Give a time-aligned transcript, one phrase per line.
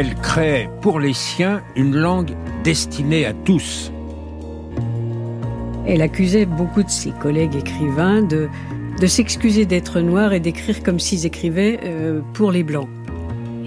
[0.00, 2.30] Elle crée pour les siens une langue
[2.64, 3.92] destinée à tous.
[5.86, 8.48] Elle accusait beaucoup de ses collègues écrivains de,
[8.98, 12.88] de s'excuser d'être noirs et d'écrire comme s'ils écrivaient euh, pour les blancs.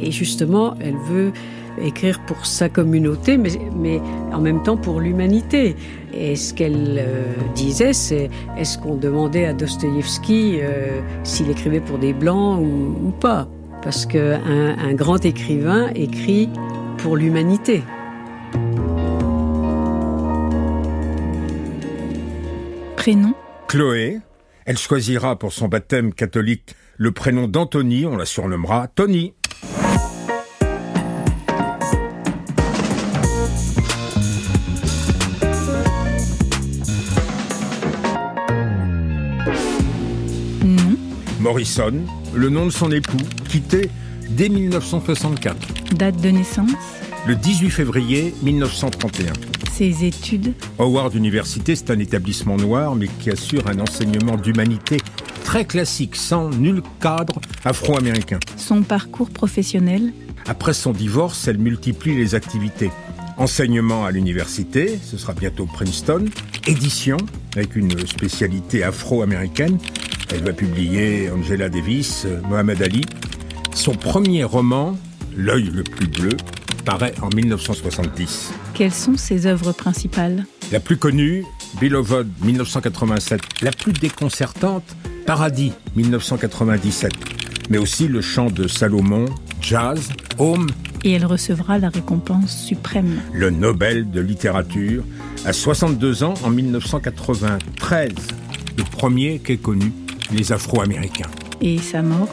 [0.02, 1.34] Et justement, elle veut
[1.80, 4.02] écrire pour sa communauté, mais, mais
[4.34, 5.76] en même temps pour l'humanité.
[6.16, 12.00] Et ce qu'elle euh, disait, c'est est-ce qu'on demandait à Dostoïevski euh, s'il écrivait pour
[12.00, 13.48] des blancs ou, ou pas?
[13.84, 16.50] Parce qu'un un grand écrivain écrit
[17.00, 17.84] pour l'humanité.
[22.96, 23.34] Prénom?
[23.68, 24.20] Chloé.
[24.66, 29.34] Elle choisira pour son baptême catholique le prénom d'Anthony, on la surnommera Tony.
[41.64, 41.94] Morrison,
[42.34, 43.16] le nom de son époux,
[43.48, 43.90] quitté
[44.32, 46.72] dès 1964, Date de naissance
[47.26, 49.32] le 18 février 1931.
[49.72, 54.98] Ses études Howard University, c'est un établissement noir, mais qui assure un enseignement d'humanité
[55.46, 58.42] très classique, sans nul cadre afro-américain.
[58.58, 60.12] Son parcours professionnel
[60.46, 62.92] Après son divorce, elle multiplie les activités.
[63.38, 66.26] Enseignement à l'université, ce sera bientôt Princeton.
[66.68, 67.16] Édition,
[67.56, 69.78] avec une spécialité afro-américaine.
[70.32, 73.02] Elle va publier Angela Davis, Mohamed Ali.
[73.74, 74.98] Son premier roman,
[75.36, 76.38] L'œil le plus bleu,
[76.86, 78.52] paraît en 1970.
[78.74, 80.46] Quelles sont ses œuvres principales?
[80.72, 81.44] La plus connue,
[81.80, 83.42] Beloved 1987.
[83.62, 84.84] La plus déconcertante,
[85.26, 87.12] Paradis 1997.
[87.70, 89.26] Mais aussi le chant de Salomon,
[89.62, 90.68] Jazz, Home,
[91.04, 93.20] Et elle recevra la récompense suprême.
[93.34, 95.04] le Nobel de littérature,
[95.46, 98.12] à 62 ans en 1993.
[98.78, 99.92] Le premier qu'ait connu
[100.34, 101.30] les Afro-Américains.
[101.62, 102.30] Et sa mort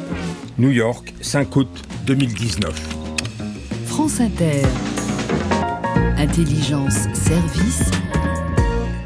[0.59, 1.69] New York, 5 août
[2.07, 2.97] 2019.
[3.87, 4.63] France Inter.
[6.17, 7.91] Intelligence, service.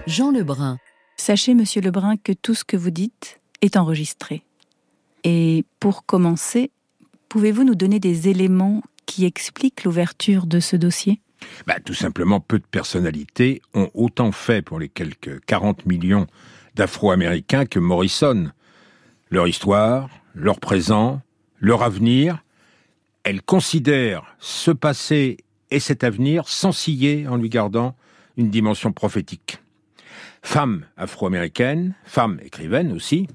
[0.07, 0.79] Jean Lebrun.
[1.17, 4.43] Sachez, monsieur Lebrun, que tout ce que vous dites est enregistré.
[5.25, 6.71] Et pour commencer,
[7.29, 11.21] pouvez-vous nous donner des éléments qui expliquent l'ouverture de ce dossier?
[11.67, 16.27] Bah, tout simplement, peu de personnalités ont autant fait pour les quelques 40 millions
[16.75, 18.51] d'Afro-Américains que Morrison.
[19.35, 21.21] Leur histoire, leur présent,
[21.59, 22.45] leur avenir,
[23.25, 25.39] elle considère ce passé
[25.73, 27.97] et cet avenir sans scier en lui gardant
[28.37, 29.59] une dimension prophétique.
[30.43, 33.27] Femme afro-américaine, femme écrivaine aussi,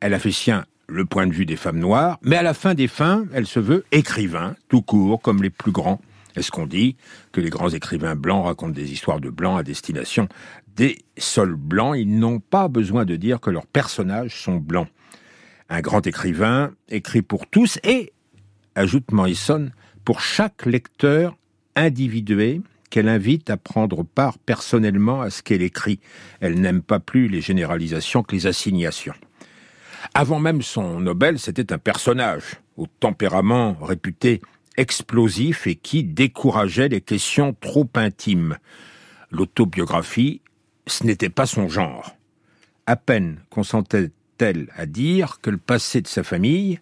[0.00, 2.72] elle a fait sien le point de vue des femmes noires, mais à la fin
[2.72, 6.00] des fins, elle se veut écrivain, tout court, comme les plus grands.
[6.36, 6.96] Est-ce qu'on dit
[7.32, 10.26] que les grands écrivains blancs racontent des histoires de blancs à destination
[10.74, 11.96] des sols blancs?
[11.98, 14.88] Ils n'ont pas besoin de dire que leurs personnages sont blancs.
[15.68, 18.12] Un grand écrivain écrit pour tous et,
[18.74, 19.70] ajoute Morrison,
[20.04, 21.36] pour chaque lecteur
[21.74, 22.60] individué
[22.90, 26.00] qu'elle invite à prendre part personnellement à ce qu'elle écrit.
[26.40, 29.14] Elle n'aime pas plus les généralisations que les assignations.
[30.12, 34.42] Avant même son Nobel, c'était un personnage au tempérament réputé
[34.76, 38.58] explosif et qui décourageait les questions trop intimes.
[39.30, 40.42] L'autobiographie,
[40.86, 42.16] ce n'était pas son genre.
[42.86, 43.40] À peine
[44.36, 46.80] consentait-elle à dire que le passé de sa famille,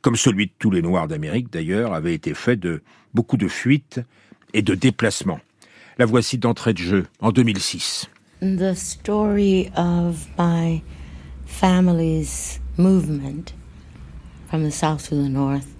[0.00, 2.82] comme celui de tous les Noirs d'Amérique d'ailleurs, avait été fait de
[3.14, 4.00] beaucoup de fuites
[4.52, 5.40] et de déplacements?
[5.98, 8.08] La voici d'entrée de jeu en 2006.
[8.40, 10.82] the story of my
[11.46, 13.54] family's movement
[14.50, 15.73] from the south to the north.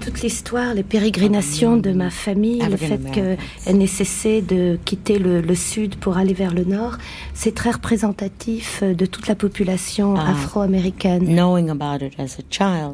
[0.00, 5.40] Toute l'histoire, les pérégrinations de ma famille, le fait qu'elle n'ait cessé de quitter le,
[5.40, 6.96] le sud pour aller vers le nord,
[7.34, 10.30] c'est très représentatif de toute la population Ah.
[10.32, 11.34] afro-américaine.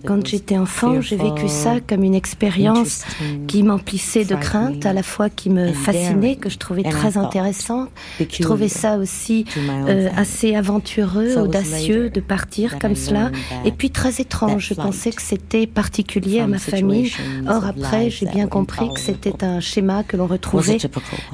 [0.07, 3.03] Quand j'étais enfant, j'ai vécu ça comme une expérience
[3.49, 7.91] qui m'emplissait de crainte, à la fois qui me fascinait, que je trouvais très intéressante.
[8.19, 9.45] Je trouvais ça aussi
[9.89, 13.31] euh, assez aventureux, audacieux de partir comme cela,
[13.65, 14.69] et puis très étrange.
[14.69, 17.13] Je pensais que c'était particulier à from ma famille.
[17.49, 20.79] Or après, j'ai bien compris que c'était un schéma que l'on was a retrouvait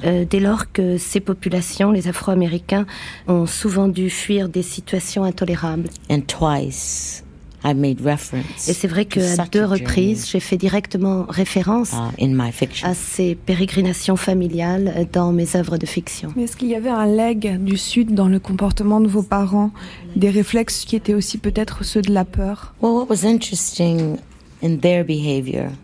[0.04, 2.86] euh, dès lors que ces populations, les Afro-Américains,
[3.26, 5.88] ont souvent dû fuir des situations intolérables.
[6.10, 7.24] And twice
[7.64, 12.24] I made reference Et c'est vrai to qu'à deux reprises, j'ai fait directement référence uh,
[12.24, 12.88] in my fiction.
[12.88, 16.32] à ces pérégrinations familiales dans mes œuvres de fiction.
[16.36, 19.72] Mais est-ce qu'il y avait un leg du Sud dans le comportement de vos parents
[20.14, 22.74] Des réflexes qui étaient aussi peut-être ceux de la peur?
[22.80, 24.18] Well, what was interesting
[24.60, 25.76] in their behavior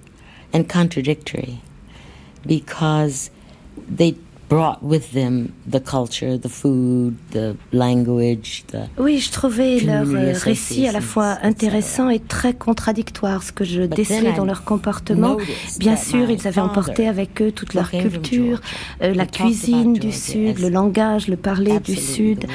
[0.53, 1.61] and contradictory
[2.47, 3.31] because
[3.88, 4.17] they
[8.98, 13.64] Oui, je trouvais leur euh, récit à la fois intéressant et très contradictoire, ce que
[13.64, 15.36] je décelais dans leur comportement.
[15.78, 18.60] Bien sûr, ils avaient emporté avec eux toute leur culture,
[19.02, 22.46] euh, la cuisine du Sud, le langage, le parler du Sud.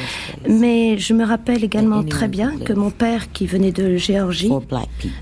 [0.47, 4.51] Mais je me rappelle également très bien que mon père, qui venait de Géorgie,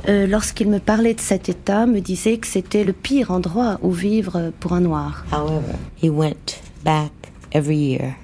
[0.07, 3.91] euh, lorsqu'il me parlait de cet État, me disait que c'était le pire endroit où
[3.91, 5.25] vivre pour un noir.
[6.01, 7.12] he went back
[7.51, 8.16] every year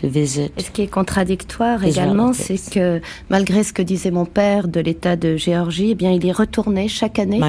[0.00, 5.16] ce qui est contradictoire également, c'est que malgré ce que disait mon père de l'État
[5.16, 7.40] de Géorgie, eh bien, il y retournait chaque année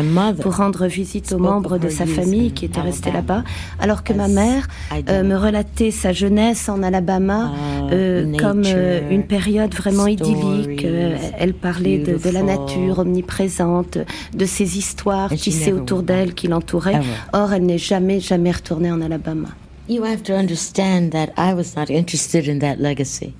[0.41, 3.43] pour rendre visite aux membres de sa famille qui étaient restés là-bas,
[3.79, 4.67] alors que ma mère
[5.09, 10.85] euh, me relatait sa jeunesse en Alabama uh, euh, comme euh, une période vraiment idyllique.
[11.37, 13.97] elle parlait de, de, la nature omniprésente,
[14.33, 17.01] de ses histoires tissées autour d'elle qui l'entouraient.
[17.33, 19.49] Or, elle n'est jamais, jamais retournée en Alabama.
[19.89, 23.33] You have to understand that I was not interested in that legacy.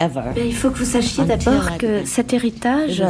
[0.00, 3.02] Mais il faut que vous sachiez d'abord que cet héritage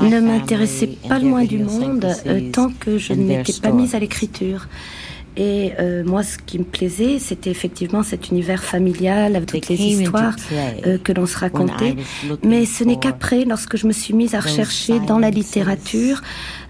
[0.00, 2.06] ne m'intéressait pas le moins du monde
[2.52, 4.68] tant que je ne m'étais pas mise à l'écriture.
[5.36, 9.80] Et euh, moi, ce qui me plaisait, c'était effectivement cet univers familial avec toutes les
[9.80, 10.34] histoires
[10.86, 11.96] euh, que l'on se racontait.
[12.42, 16.22] Mais ce n'est qu'après, lorsque je me suis mise à rechercher dans la littérature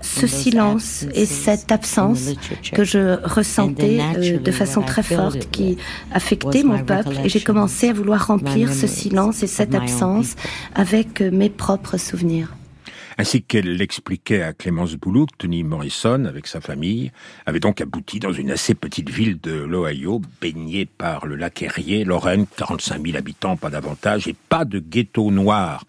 [0.03, 2.31] ce silence et cette absence
[2.73, 5.79] que je ressentais euh, de façon très forte qui
[6.13, 7.17] affectait mon peuple.
[7.25, 10.35] Et j'ai commencé à vouloir remplir ce silence et cette absence
[10.75, 12.58] avec mes propres souvenirs.
[13.21, 17.11] Ainsi qu'elle l'expliquait à Clémence Boulouk, Tony Morrison, avec sa famille,
[17.47, 22.05] avait donc abouti dans une assez petite ville de l'Ohio, baignée par le lac Erie,
[22.05, 25.85] Lorraine, 45 000 habitants, pas davantage, et pas de ghetto noir.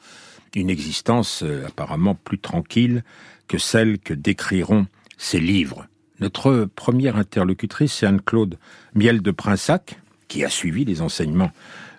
[0.55, 3.03] Une existence euh, apparemment plus tranquille
[3.47, 4.87] que celle que décriront
[5.19, 5.85] ces livres.
[6.19, 8.57] Notre première interlocutrice, c'est Anne-Claude
[8.95, 11.51] Miel de Prinsac, qui a suivi les enseignements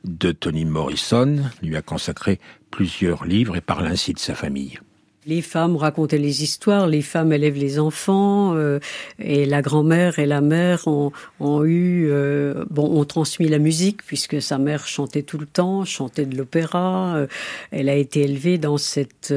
[0.03, 2.41] de Tony Morrison, lui a consacré
[2.73, 4.81] plusieurs livres et parle ainsi de sa famille.
[5.27, 8.79] Les femmes racontaient les histoires, les femmes élèvent les enfants, euh,
[9.19, 14.03] et la grand-mère et la mère ont, ont eu, euh, bon, ont transmis la musique
[14.03, 17.17] puisque sa mère chantait tout le temps, chantait de l'opéra.
[17.17, 17.27] Euh,
[17.71, 19.35] elle a été élevée dans cette,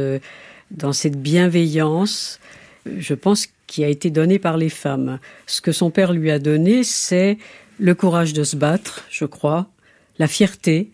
[0.72, 2.40] dans cette bienveillance,
[2.86, 5.20] je pense, qui a été donnée par les femmes.
[5.48, 7.38] Ce que son père lui a donné, c'est
[7.80, 9.68] le courage de se battre, je crois,
[10.18, 10.92] la fierté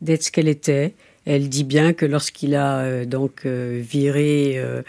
[0.00, 0.94] d'être ce qu'elle était,
[1.26, 4.82] elle dit bien que lorsqu'il a euh, donc euh, viré euh,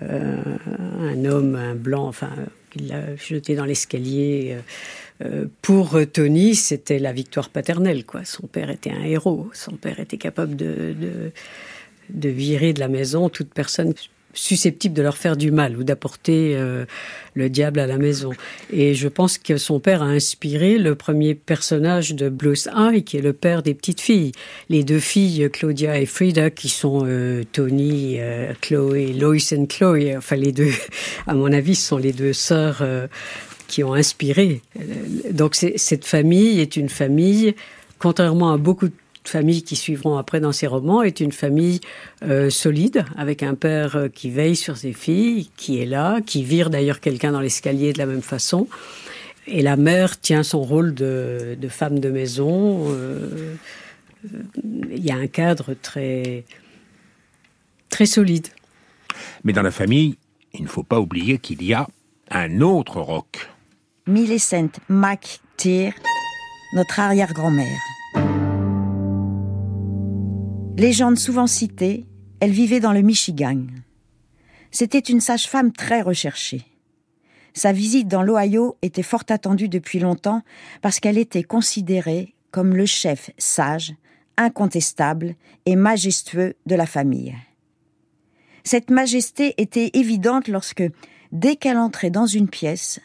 [0.00, 2.30] un homme, un blanc, enfin,
[2.76, 4.56] il l'a jeté dans l'escalier.
[5.60, 8.06] pour Tony, c'était la victoire paternelle.
[8.06, 8.24] Quoi.
[8.24, 9.50] Son père était un héros.
[9.52, 10.94] Son père était capable de,
[12.08, 13.92] de virer de la maison toute personne
[14.34, 16.84] susceptible de leur faire du mal ou d'apporter euh,
[17.34, 18.30] le diable à la maison.
[18.72, 23.16] Et je pense que son père a inspiré le premier personnage de Blues Eye, qui
[23.16, 24.32] est le père des petites filles.
[24.68, 30.16] Les deux filles, Claudia et Frida, qui sont euh, Tony, euh, Chloé, Lois et Chloé.
[30.16, 30.70] Enfin, les deux,
[31.26, 32.84] à mon avis, sont les deux sœurs
[33.66, 34.62] qui ont inspiré.
[35.30, 37.54] Donc, cette famille est une famille,
[37.98, 38.94] contrairement à beaucoup de
[39.28, 41.80] famille qui suivront après dans ces romans est une famille
[42.22, 46.42] euh, solide, avec un père euh, qui veille sur ses filles, qui est là, qui
[46.42, 48.68] vire d'ailleurs quelqu'un dans l'escalier de la même façon.
[49.46, 52.86] Et la mère tient son rôle de, femme de maison.
[52.88, 53.54] Euh,
[54.90, 56.44] il y a un cadre très,
[57.88, 58.48] très solide.
[59.44, 60.16] Mais dans la famille,
[60.54, 61.88] il ne faut pas oublier qu'il y a
[62.30, 63.50] un autre roc.
[64.06, 65.92] Millicent McTeer,
[66.74, 67.80] notre arrière-grand-mère.
[70.80, 72.06] Légende souvent citée,
[72.40, 73.66] elle vivait dans le Michigan.
[74.70, 76.64] C'était une sage-femme très recherchée.
[77.52, 80.40] Sa visite dans l'Ohio était fort attendue depuis longtemps
[80.80, 83.92] parce qu'elle était considérée comme le chef sage,
[84.38, 85.34] incontestable
[85.66, 87.36] et majestueux de la famille.
[88.64, 90.84] Cette majesté était évidente lorsque,
[91.30, 93.00] dès qu'elle entrait dans une pièce,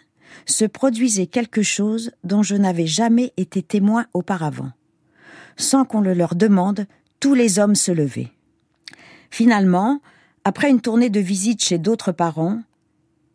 [0.46, 4.72] se produisait quelque chose dont je n'avais jamais été témoin auparavant.
[5.58, 6.88] Sans qu'on le leur demande,
[7.20, 8.32] tous les hommes se levaient.
[9.30, 10.02] Finalement,
[10.44, 12.62] après une tournée de visite chez d'autres parents,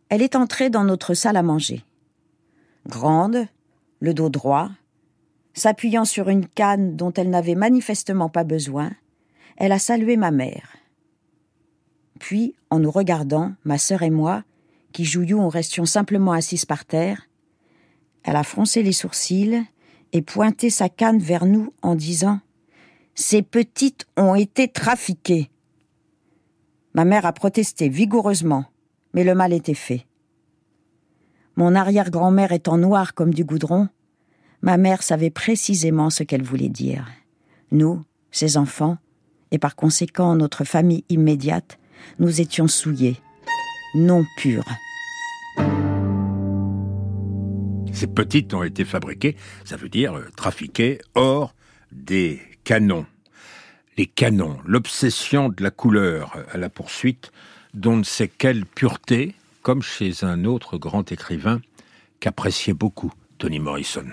[0.09, 1.83] elle est entrée dans notre salle à manger.
[2.87, 3.47] Grande,
[3.99, 4.69] le dos droit,
[5.53, 8.91] s'appuyant sur une canne dont elle n'avait manifestement pas besoin,
[9.57, 10.75] elle a salué ma mère.
[12.19, 14.43] Puis, en nous regardant, ma sœur et moi,
[14.91, 17.27] qui jouions ou restions simplement assises par terre,
[18.23, 19.63] elle a froncé les sourcils
[20.13, 22.39] et pointé sa canne vers nous en disant
[23.15, 25.49] ces petites ont été trafiquées.
[26.93, 28.65] Ma mère a protesté vigoureusement,
[29.13, 30.05] mais le mal était fait.
[31.55, 33.89] Mon arrière-grand-mère étant noire comme du goudron,
[34.61, 37.07] Ma mère savait précisément ce qu'elle voulait dire.
[37.71, 38.97] Nous, ses enfants,
[39.49, 41.79] et par conséquent notre famille immédiate,
[42.19, 43.17] nous étions souillés,
[43.95, 44.65] non purs.
[47.91, 51.55] Ces petites ont été fabriquées, ça veut dire euh, trafiquées, hors
[51.91, 52.39] des
[53.97, 57.33] Les canons, l'obsession de la couleur à la poursuite
[57.73, 61.59] d'on ne sait quelle pureté, comme chez un autre grand écrivain
[62.21, 64.05] qu'appréciait beaucoup Toni Morrison.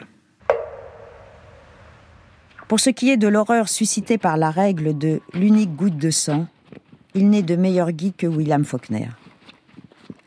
[2.67, 6.49] Pour ce qui est de l'horreur suscitée par la règle de l'unique goutte de sang,
[7.15, 9.09] il n'est de meilleur guide que William Faulkner.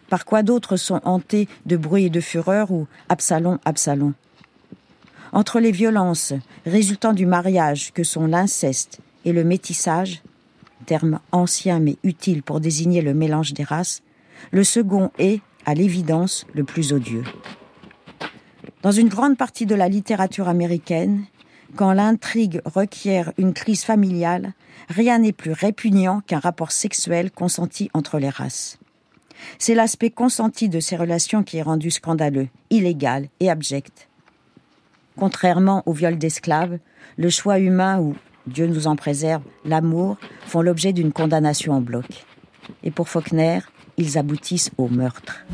[0.08, 4.14] Par quoi d'autres sont hantés de bruit et de fureur ou Absalom, Absalom?
[5.34, 6.34] Entre les violences
[6.66, 10.22] résultant du mariage que sont l'inceste et le métissage,
[10.86, 14.02] terme ancien mais utile pour désigner le mélange des races,
[14.52, 17.24] le second est, à l'évidence, le plus odieux.
[18.82, 21.24] Dans une grande partie de la littérature américaine,
[21.76, 24.54] quand l'intrigue requiert une crise familiale,
[24.90, 28.80] rien n'est plus répugnant qu'un rapport sexuel consenti entre les races.
[29.60, 34.10] C'est l'aspect consenti de ces relations qui est rendu scandaleux, illégal et abject.
[35.18, 36.78] Contrairement au viol d'esclaves,
[37.18, 38.16] le choix humain ou,
[38.48, 42.06] Dieu nous en préserve, l'amour font l'objet d'une condamnation en bloc.
[42.84, 43.60] Et pour Faulkner,
[43.98, 45.46] ils aboutissent au meurtre.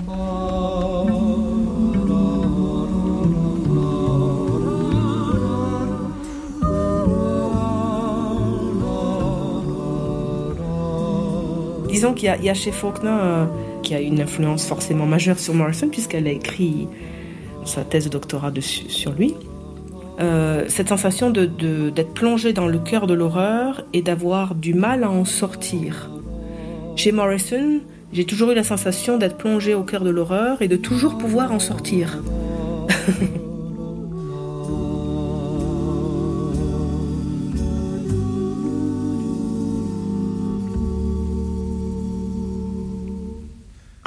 [11.90, 13.46] Disons qu'il y, a chez Faulkner, euh,
[13.82, 16.88] qui a une influence forcément majeure sur Morrison, puisqu'elle a écrit
[17.66, 19.34] sa thèse de doctorat sur lui.
[20.20, 25.04] Euh, cette sensation d'être de, plongé dans le cœur de l'horreur et d'avoir du mal
[25.04, 26.10] à en sortir.
[26.96, 27.82] Chez Morrison,
[28.12, 31.52] j'ai toujours eu la sensation d'être plongé au cœur de l'horreur et de toujours pouvoir
[31.52, 32.18] en sortir.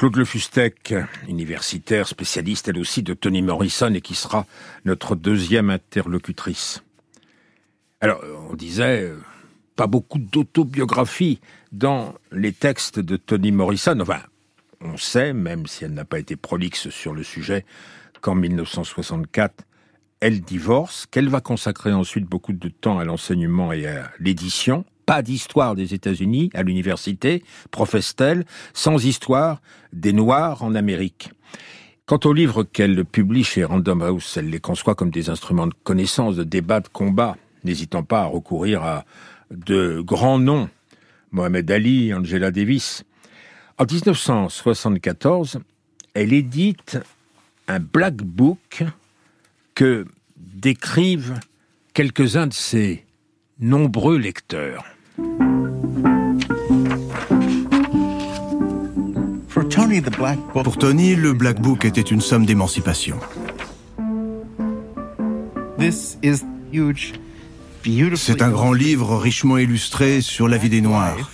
[0.01, 0.95] Claude Le Fustec,
[1.27, 4.47] universitaire, spécialiste elle aussi de Toni Morrison et qui sera
[4.83, 6.81] notre deuxième interlocutrice.
[7.99, 9.19] Alors, on disait, euh,
[9.75, 11.39] pas beaucoup d'autobiographies
[11.71, 13.99] dans les textes de Toni Morrison.
[13.99, 14.21] Enfin,
[14.79, 17.63] on sait, même si elle n'a pas été prolixe sur le sujet,
[18.21, 19.65] qu'en 1964,
[20.19, 25.21] elle divorce, qu'elle va consacrer ensuite beaucoup de temps à l'enseignement et à l'édition, pas
[25.21, 31.31] d'histoire des États-Unis à l'université, professe-t-elle, sans histoire des Noirs en Amérique.
[32.05, 35.73] Quant aux livres qu'elle publie chez Random House, elle les conçoit comme des instruments de
[35.83, 39.03] connaissance, de débat, de combat, n'hésitant pas à recourir à
[39.49, 40.69] de grands noms,
[41.31, 43.03] Mohamed Ali, Angela Davis.
[43.77, 45.59] En 1974,
[46.13, 46.99] elle édite
[47.67, 48.85] un black book
[49.75, 50.05] que
[50.37, 51.37] décrivent
[51.93, 53.03] quelques-uns de ses
[53.59, 54.85] nombreux lecteurs.
[60.53, 63.19] Pour Tony, le Black Book était une somme d'émancipation.
[68.15, 71.29] C'est un grand livre richement illustré sur la vie des Noirs,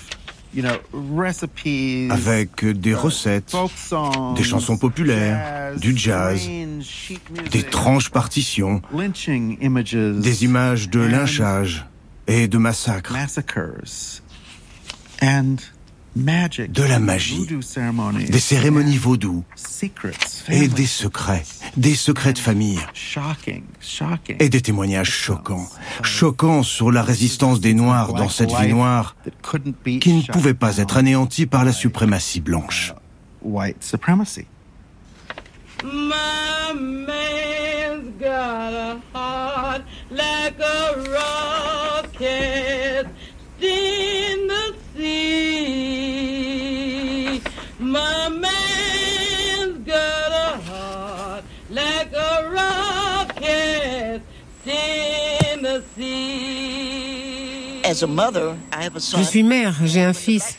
[2.10, 3.56] avec des recettes,
[4.36, 6.50] des chansons populaires, du jazz,
[7.52, 11.86] des tranches partitions, des images de lynchage
[12.28, 13.14] et de massacres,
[16.16, 17.48] de la magie,
[18.30, 19.44] des cérémonies vaudou
[20.50, 21.44] et des secrets,
[21.76, 22.80] des secrets de famille.
[24.40, 25.68] Et des témoignages choquants,
[26.02, 29.16] choquants sur la résistance des Noirs dans cette vie noire
[30.00, 32.94] qui ne pouvait pas être anéantie par la suprématie blanche.
[58.00, 60.58] Je suis mère, j'ai un fils.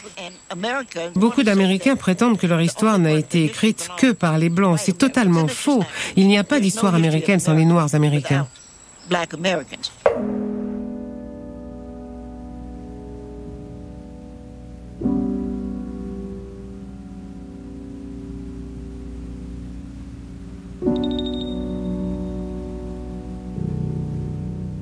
[1.14, 4.78] Beaucoup d'Américains prétendent que leur histoire n'a été écrite que par les Blancs.
[4.82, 5.84] C'est totalement faux.
[6.16, 8.48] Il n'y a pas d'histoire américaine sans les Noirs américains.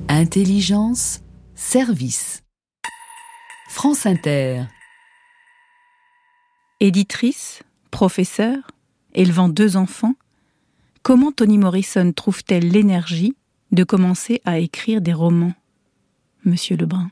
[0.09, 1.21] Intelligence,
[1.53, 2.46] service.
[3.77, 4.63] France Inter.
[6.79, 8.71] Éditrice, professeure,
[9.13, 10.15] élevant deux enfants,
[11.03, 13.35] comment Toni Morrison trouve-t-elle l'énergie
[13.71, 15.53] de commencer à écrire des romans,
[16.43, 17.11] monsieur Lebrun?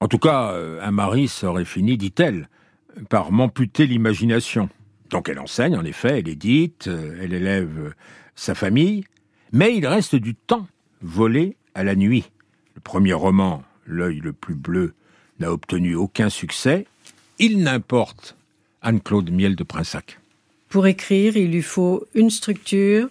[0.00, 2.50] En tout cas, un mari aurait fini, dit-elle,
[3.08, 4.68] par m'amputer l'imagination.
[5.08, 6.90] Donc elle enseigne, en effet, elle édite,
[7.22, 7.94] elle élève
[8.34, 9.04] sa famille,
[9.50, 10.66] mais il reste du temps
[11.00, 12.30] volé à la nuit.
[12.74, 14.94] Le premier roman, L'œil le plus bleu,
[15.42, 16.86] n'a obtenu aucun succès.
[17.38, 18.36] Il n'importe
[18.80, 20.18] Anne-Claude Miel de Prinsac.
[20.68, 23.08] Pour écrire, il lui faut une structure,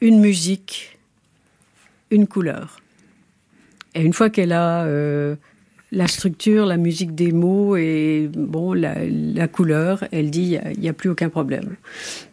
[0.00, 0.98] une musique,
[2.10, 2.80] une couleur.
[3.94, 5.36] Et une fois qu'elle a euh,
[5.92, 10.92] la structure, la musique des mots et bon la, couleur, elle dit il n'y a,
[10.92, 11.76] plus aucun problème.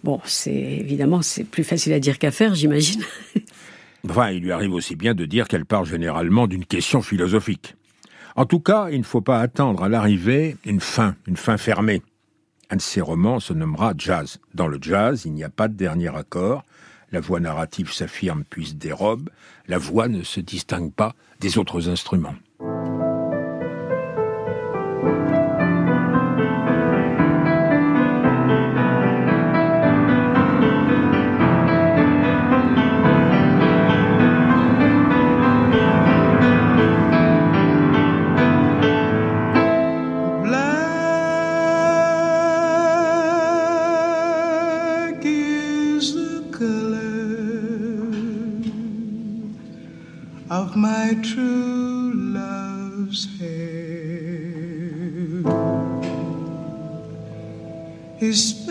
[0.03, 3.01] Bon, c'est évidemment c'est plus facile à dire qu'à faire, j'imagine.
[4.09, 7.75] Enfin, il lui arrive aussi bien de dire qu'elle part généralement d'une question philosophique.
[8.37, 12.03] En tout cas, il ne faut pas attendre à l'arrivée une fin, une fin fermée.
[12.69, 14.37] Un de ses romans se nommera Jazz.
[14.53, 16.63] Dans le jazz, il n'y a pas de dernier accord.
[17.11, 19.31] La voix narrative s'affirme puis se dérobe.
[19.67, 22.35] La voix ne se distingue pas des autres instruments.
[50.77, 53.47] my true love's hair.
[58.19, 58.67] Is space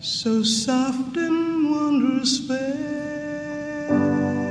[0.00, 4.47] so soft and wondrous fair.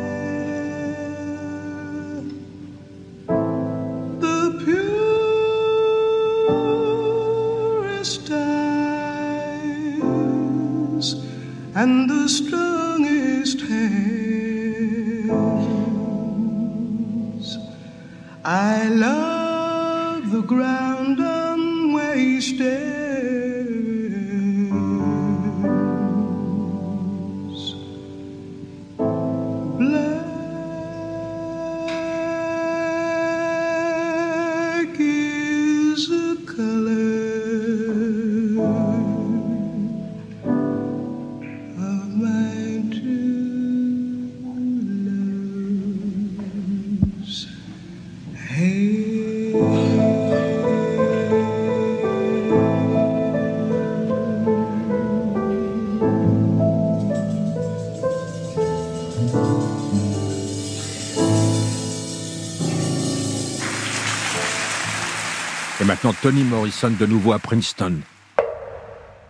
[66.23, 67.99] Tony Morrison de nouveau à Princeton.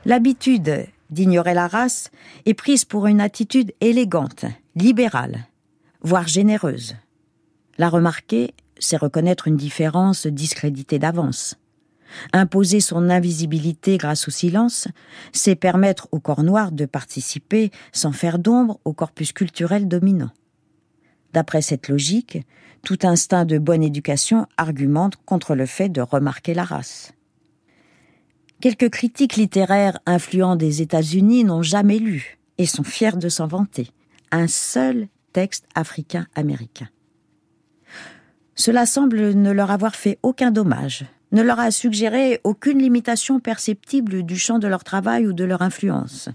[0.06, 2.12] L'habitude d'ignorer la race
[2.46, 5.48] est prise pour une attitude élégante, libérale,
[6.02, 6.96] voire généreuse.
[7.78, 11.56] La remarquer, c'est reconnaître une différence discréditée d'avance.
[12.32, 14.88] Imposer son invisibilité grâce au silence,
[15.34, 20.32] c'est permettre au corps noir de participer sans faire d'ombre au corpus culturel dominant.
[21.34, 22.40] D'après cette logique,
[22.84, 27.14] tout instinct de bonne éducation argumente contre le fait de remarquer la race.
[28.60, 33.90] Quelques critiques littéraires influents des États-Unis n'ont jamais lu et sont fiers de s'en vanter
[34.32, 36.90] un seul texte africain-américain.
[38.56, 44.24] Cela semble ne leur avoir fait aucun dommage, ne leur a suggéré aucune limitation perceptible
[44.24, 46.30] du champ de leur travail ou de leur influence.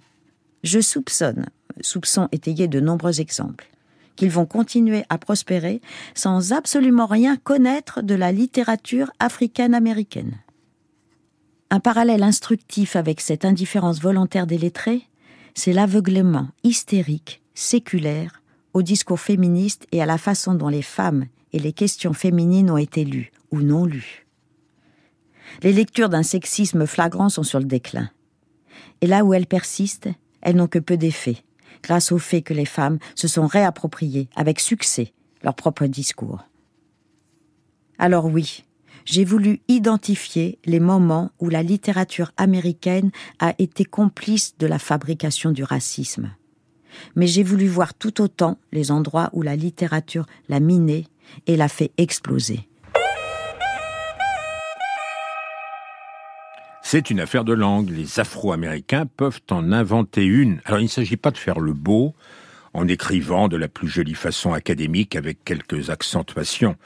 [0.62, 1.46] Je soupçonne,
[1.80, 3.71] soupçon étayé de nombreux exemples,
[4.16, 5.80] qu'ils vont continuer à prospérer
[6.14, 10.38] sans absolument rien connaître de la littérature africaine-américaine.
[11.70, 15.08] Un parallèle instructif avec cette indifférence volontaire des lettrés,
[15.54, 18.42] c'est l'aveuglement hystérique, séculaire,
[18.74, 22.78] au discours féministe et à la façon dont les femmes et les questions féminines ont
[22.78, 24.26] été lues ou non lues.
[25.62, 28.10] Les lectures d'un sexisme flagrant sont sur le déclin.
[29.00, 30.08] Et là où elles persistent,
[30.40, 31.36] elles n'ont que peu d'effet,
[31.82, 36.44] grâce au fait que les femmes se sont réappropriées avec succès leur propre discours.
[37.98, 38.64] Alors oui,
[39.04, 45.50] j'ai voulu identifier les moments où la littérature américaine a été complice de la fabrication
[45.50, 46.34] du racisme.
[47.16, 51.06] Mais j'ai voulu voir tout autant les endroits où la littérature l'a miné
[51.46, 52.68] et l'a fait exploser.
[56.92, 57.88] C'est une affaire de langue.
[57.88, 60.60] Les Afro-Américains peuvent en inventer une.
[60.66, 62.14] Alors il ne s'agit pas de faire le beau
[62.74, 66.76] en écrivant de la plus jolie façon académique avec quelques accentuations,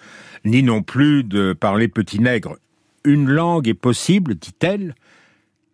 [0.44, 2.56] ni non plus de parler petit nègre.
[3.02, 4.94] Une langue est possible, dit-elle,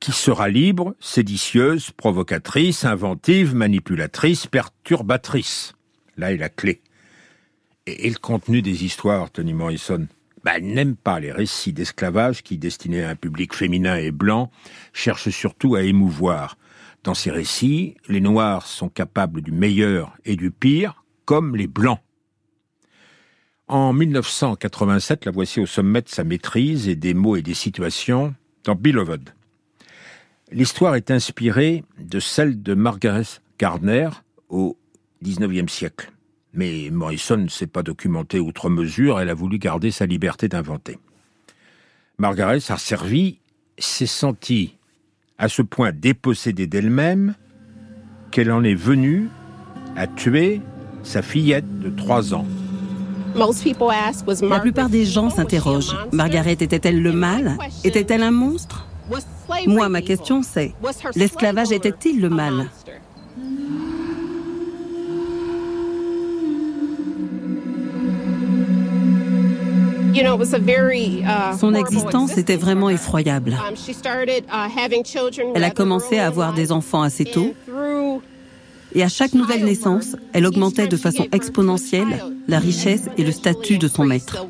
[0.01, 5.75] qui sera libre, séditieuse, provocatrice, inventive, manipulatrice, perturbatrice.
[6.17, 6.81] Là est la clé.
[7.87, 10.07] Et, le contenu des histoires, Tony Morrison?
[10.45, 14.51] Bah, Elle n'aime pas les récits d'esclavage qui, destinés à un public féminin et blanc,
[14.93, 16.57] cherchent surtout à émouvoir.
[17.05, 22.01] Dans ces récits, les Noirs sont capables du meilleur et du pire, comme les Blancs.
[23.69, 28.35] En 1987, la voici au sommet de sa maîtrise et des mots et des situations
[28.65, 29.31] dans Beloved.
[30.51, 33.25] L'histoire est inspirée de celle de Margaret
[33.59, 34.11] Gardner
[34.49, 34.77] au
[35.23, 36.13] XIXe siècle.
[36.55, 40.99] Mais Morrison ne s'est pas documenté outre mesure, elle a voulu garder sa liberté d'inventer.
[42.19, 43.39] Margaret s'est servie,
[43.79, 44.77] s'est sentie
[45.39, 47.35] à ce point dépossédée d'elle-même
[48.31, 49.29] qu'elle en est venue
[49.97, 50.61] à tuer
[51.03, 52.47] sa fillette de trois ans.
[53.35, 55.97] La plupart des gens s'interrogent.
[56.13, 57.57] Margaret était-elle le mal?
[57.83, 58.87] Était-elle un monstre?
[59.67, 60.75] Moi, ma question c'est,
[61.17, 62.69] l'esclavage était-il le mal?
[71.59, 73.57] Son existence était vraiment effroyable.
[73.69, 77.55] Um, uh, elle a commencé à avoir des enfants assez tôt.
[78.95, 83.79] Et à chaque nouvelle naissance, elle augmentait de façon exponentielle la richesse et le statut
[83.79, 84.47] de son maître.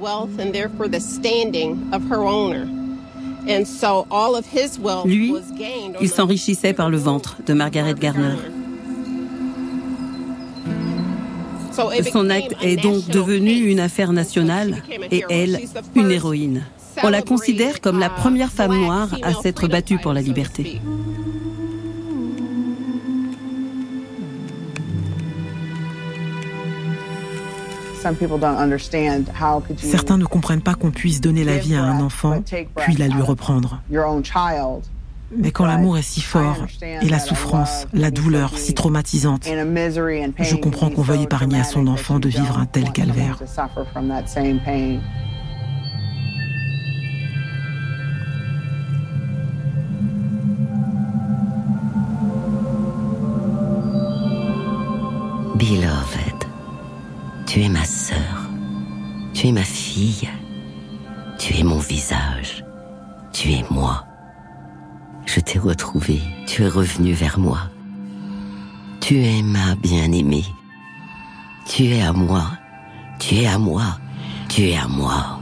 [5.05, 5.35] Lui,
[6.01, 8.35] il s'enrichissait par le ventre de Margaret Garner.
[12.13, 15.61] Son acte est donc devenu une affaire nationale et elle,
[15.95, 16.65] une héroïne.
[17.03, 20.81] On la considère comme la première femme noire à s'être battue pour la liberté.
[29.79, 32.43] Certains ne comprennent pas qu'on puisse donner la vie à un enfant,
[32.77, 33.81] puis la lui reprendre.
[35.37, 40.91] Mais quand l'amour est si fort et la souffrance, la douleur si traumatisante, je comprends
[40.91, 43.39] qu'on veuille épargner à son enfant de vivre un tel calvaire.
[55.55, 56.45] Beloved,
[57.47, 58.51] tu es ma sœur,
[59.33, 60.29] tu es ma fille,
[61.39, 62.65] tu es mon visage,
[63.33, 64.05] tu es moi.
[65.35, 67.61] Je t'ai retrouvé, tu es revenu vers moi.
[69.01, 70.45] Tu es ma bien-aimée.
[71.67, 72.51] Tu es à moi,
[73.19, 73.99] tu es à moi,
[74.51, 75.41] tu es à moi.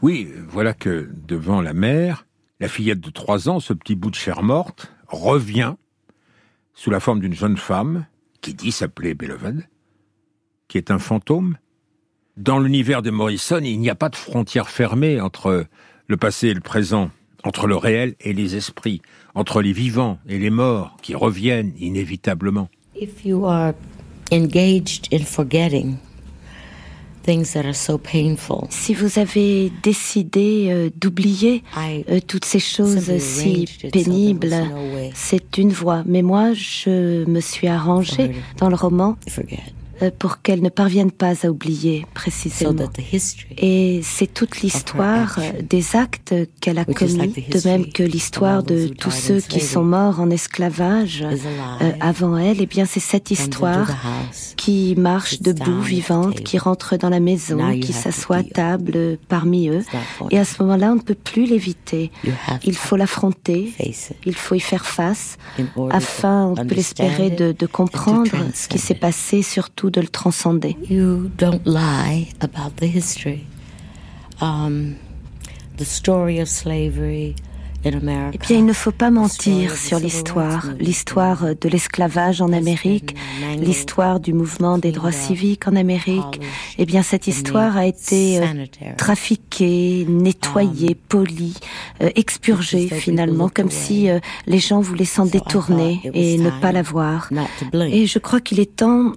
[0.00, 2.24] Oui, voilà que devant la mère,
[2.60, 5.74] la fillette de trois ans, ce petit bout de chair morte, revient
[6.72, 8.06] sous la forme d'une jeune femme
[8.54, 9.66] dit s'appeler Beloved,
[10.68, 11.56] qui est un fantôme.
[12.36, 15.66] Dans l'univers de Morrison, il n'y a pas de frontière fermée entre
[16.06, 17.10] le passé et le présent,
[17.44, 19.02] entre le réel et les esprits,
[19.34, 22.68] entre les vivants et les morts qui reviennent inévitablement.
[22.94, 23.74] If you are
[24.32, 25.98] engaged in forgetting,
[28.70, 34.54] si vous avez décidé euh, d'oublier euh, toutes ces choses si pénibles,
[35.14, 36.02] c'est une voie.
[36.06, 39.16] Mais moi, je me suis arrangée dans le roman
[40.18, 42.88] pour qu'elle ne parvienne pas à oublier précisément.
[43.56, 49.10] Et c'est toute l'histoire des actes qu'elle a commis, de même que l'histoire de tous
[49.10, 52.60] ceux qui sont morts en esclavage euh, avant elle.
[52.60, 53.90] Et eh bien, c'est cette histoire
[54.56, 59.84] qui marche debout, vivante, qui rentre dans la maison, qui s'assoit à table parmi eux.
[60.30, 62.10] Et à ce moment-là, on ne peut plus l'éviter.
[62.64, 63.72] Il faut l'affronter,
[64.24, 65.38] il faut y faire face,
[65.90, 70.76] afin, on peut l'espérer, de, de comprendre ce qui s'est passé, surtout de le transcender.
[70.88, 73.46] You don't lie about the history.
[74.40, 74.98] Um,
[75.76, 77.36] the story of slavery,
[77.84, 83.14] eh bien, il ne faut pas mentir sur l'histoire, l'histoire de l'esclavage en Amérique,
[83.56, 86.40] l'histoire du mouvement des droits civiques en Amérique.
[86.78, 91.54] Eh bien, cette histoire a été euh, trafiquée, nettoyée, um, polie,
[92.02, 96.82] euh, expurgée finalement, comme si euh, les gens voulaient s'en détourner et ne pas la
[96.82, 97.30] voir.
[97.72, 99.12] Et je crois qu'il est temps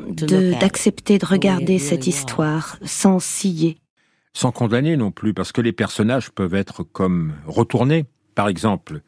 [0.60, 3.78] d'accepter de, regarder cette histoire sans scier.
[4.34, 8.06] Sans condamner non plus, parce que les personnages peuvent être comme retournés
[8.42, 9.02] par exemple,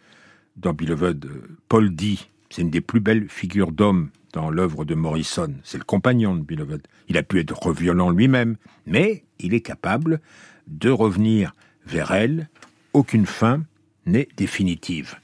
[0.57, 1.27] dans Beloved,
[1.67, 2.19] Paul D,
[2.51, 5.55] c'est une des plus belles figures d'homme dans l'œuvre de Morrison.
[5.63, 6.83] C'est le compagnon de Beloved.
[7.09, 10.21] Il a pu être violent lui-même, mais il est capable
[10.67, 11.55] de revenir
[11.87, 12.47] vers elle.
[12.93, 13.63] Aucune fin
[14.05, 15.15] n'est définitive.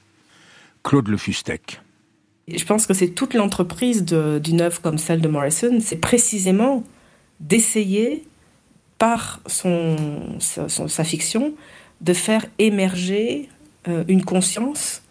[0.82, 1.80] Claude Le Fustec.
[2.48, 6.82] Je pense que c'est toute l'entreprise d'une œuvre comme celle de Morrison, c'est précisément
[7.38, 8.24] d'essayer,
[8.98, 11.54] par son, sa, fiction,
[12.00, 15.02] de faire émerger euh, une conscience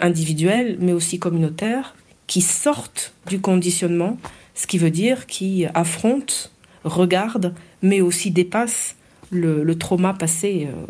[0.00, 1.94] individuelle, mais aussi communautaire,
[2.26, 4.18] qui sorte du conditionnement,
[4.54, 6.52] ce qui veut dire qui affronte,
[6.84, 8.96] regarde, mais aussi dépasse
[9.30, 10.86] le, trauma passé euh,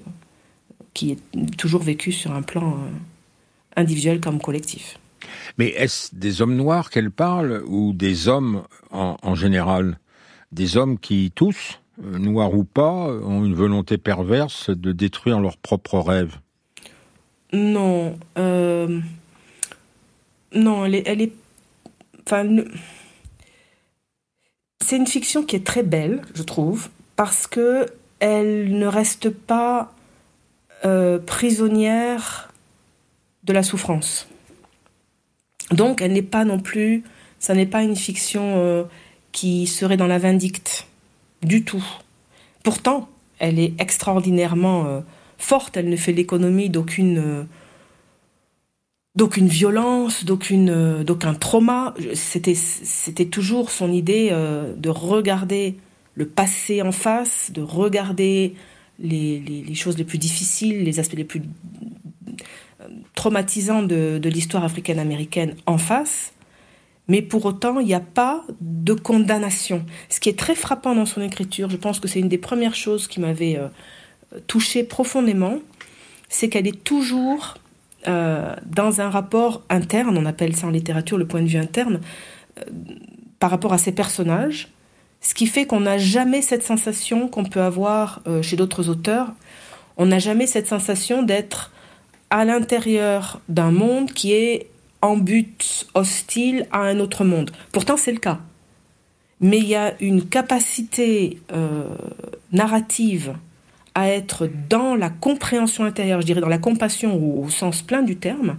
[0.92, 2.90] qui est toujours vécu sur un plan euh,
[3.76, 4.98] individuel comme collectif.
[5.56, 9.98] Mais est-ce des hommes noirs qu'elle parle ou des hommes en, général?
[10.52, 15.56] Des hommes qui, tous, euh, noirs ou pas, ont une volonté perverse de détruire leurs
[15.56, 16.38] propres rêves
[17.54, 18.18] Non.
[18.36, 19.00] Euh,
[20.52, 21.32] non, elle est.
[24.84, 27.86] C'est une fiction qui est très belle, je trouve, parce que
[28.18, 29.92] elle ne reste pas
[30.84, 32.52] euh, prisonnière
[33.44, 34.26] de la souffrance.
[35.70, 37.04] Donc, elle n'est pas non plus,
[37.38, 38.84] ça n'est pas une fiction euh,
[39.32, 40.86] qui serait dans la vindicte,
[41.42, 41.84] du tout.
[42.62, 45.02] Pourtant, elle est extraordinairement
[45.38, 47.42] forte, elle ne fait l'économie d'aucune euh,
[49.14, 51.94] d'aucune violence, d'aucune d'aucun trauma.
[52.14, 54.30] C'était c'était toujours son idée
[54.76, 55.76] de regarder
[56.14, 58.54] le passé en face, de regarder
[58.98, 61.42] les, choses les plus difficiles, les aspects les plus
[63.14, 66.32] traumatisant de, l'histoire africaine-américaine en face,
[67.08, 69.84] mais pour autant, il n'y a pas de condamnation.
[70.08, 72.74] Ce qui est très frappant dans son écriture, je pense que c'est une des premières
[72.74, 73.68] choses qui m'avait euh,
[74.46, 75.58] touchée profondément,
[76.28, 77.54] c'est qu'elle est toujours
[78.06, 82.00] euh, dans un rapport interne, on appelle ça en littérature le point de vue interne,
[82.58, 82.62] euh,
[83.38, 84.68] par rapport à ses personnages,
[85.20, 89.32] ce qui fait qu'on n'a jamais cette sensation qu'on peut avoir chez d'autres auteurs,
[89.96, 91.72] on n'a jamais cette sensation d'être
[92.30, 94.68] à l'intérieur d'un monde qui est
[95.02, 97.50] en but hostile à un autre monde.
[97.72, 98.40] Pourtant, c'est le cas.
[99.40, 101.84] Mais il y a une capacité euh,
[102.52, 103.34] narrative
[103.94, 108.16] à être dans la compréhension intérieure, je dirais dans la compassion au, sens plein du
[108.16, 108.58] terme,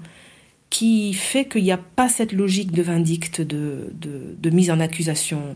[0.70, 5.56] qui fait qu'il n'y a pas cette logique de vindicte, de, mise en accusation.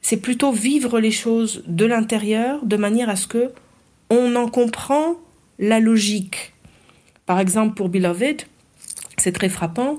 [0.00, 3.50] C'est plutôt vivre les choses de l'intérieur de manière à ce que
[4.10, 5.16] on en comprend
[5.58, 6.54] la logique
[7.28, 8.40] par exemple, pour Beloved,
[9.18, 9.98] c'est très frappant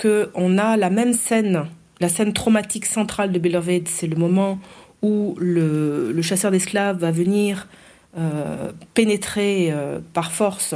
[0.00, 1.66] qu'on a la même scène,
[2.00, 4.58] la scène traumatique centrale de Beloved, c'est le moment
[5.02, 7.68] où le, chasseur d'esclaves va venir
[8.94, 10.74] pénétrer euh, par force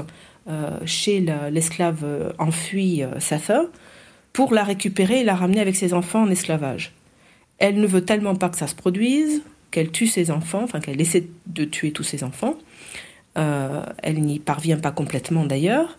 [0.49, 3.63] euh, chez l'esclave enfui Satha
[4.33, 6.93] pour la récupérer et la ramener avec ses enfants en esclavage.
[7.59, 11.01] Elle ne veut tellement pas que ça se produise qu'elle tue ses enfants, enfin qu'elle
[11.01, 12.55] essaie de tuer tous ses enfants.
[13.37, 15.99] Euh, elle n'y parvient pas complètement d'ailleurs.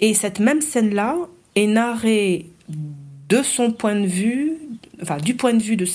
[0.00, 1.16] Et cette même scène-là
[1.54, 4.52] est narrée de son point de vue,
[5.00, 5.86] enfin du point de vue de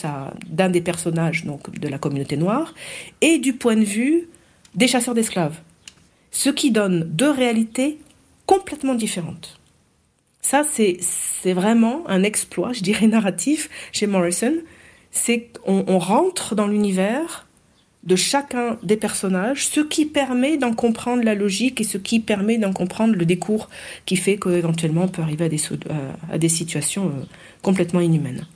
[0.50, 2.74] d'un des personnages donc de la communauté noire,
[3.22, 4.28] et du point de vue
[4.76, 5.58] des chasseurs d'esclaves.
[6.32, 8.00] Ce qui donne deux réalités
[8.46, 9.60] complètement différentes.
[10.42, 11.00] Ça, c'est,
[11.54, 14.54] vraiment un exploit, je dirais, narratif chez Morrison.
[15.12, 17.48] C'est qu'on on rentre dans l'univers
[18.04, 22.58] de chacun des personnages, ce qui permet d'en comprendre la logique et ce qui permet
[22.58, 23.70] d'en comprendre le décours
[24.06, 25.62] qui fait qu'éventuellement on peut arriver à des,
[26.32, 27.26] à des situations euh,
[27.62, 28.48] complètement inhumaines.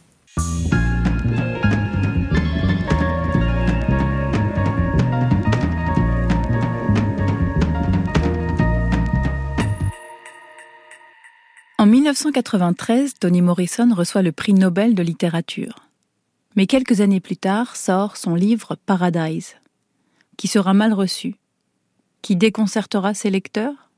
[11.84, 15.90] En 1993, Toni Morrison reçoit le prix Nobel de littérature.
[16.56, 19.58] Mais quelques années plus tard sort son livre Paradise,
[20.38, 21.36] qui sera mal reçu,
[22.22, 23.90] qui déconcertera ses lecteurs?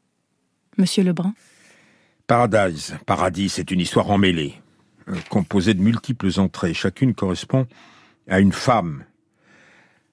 [0.80, 1.36] Monsieur Lebrun
[2.26, 4.56] Paradise, Paradis, c'est une histoire emmêlée,
[5.08, 6.74] euh, composée de multiples entrées.
[6.74, 7.68] Chacune correspond
[8.28, 9.04] à une femme.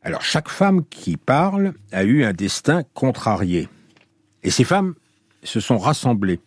[0.02, 3.70] Alors chaque femme qui parle a eu un destin contrarié.
[4.42, 4.94] Et ces femmes
[5.42, 6.38] se sont rassemblées.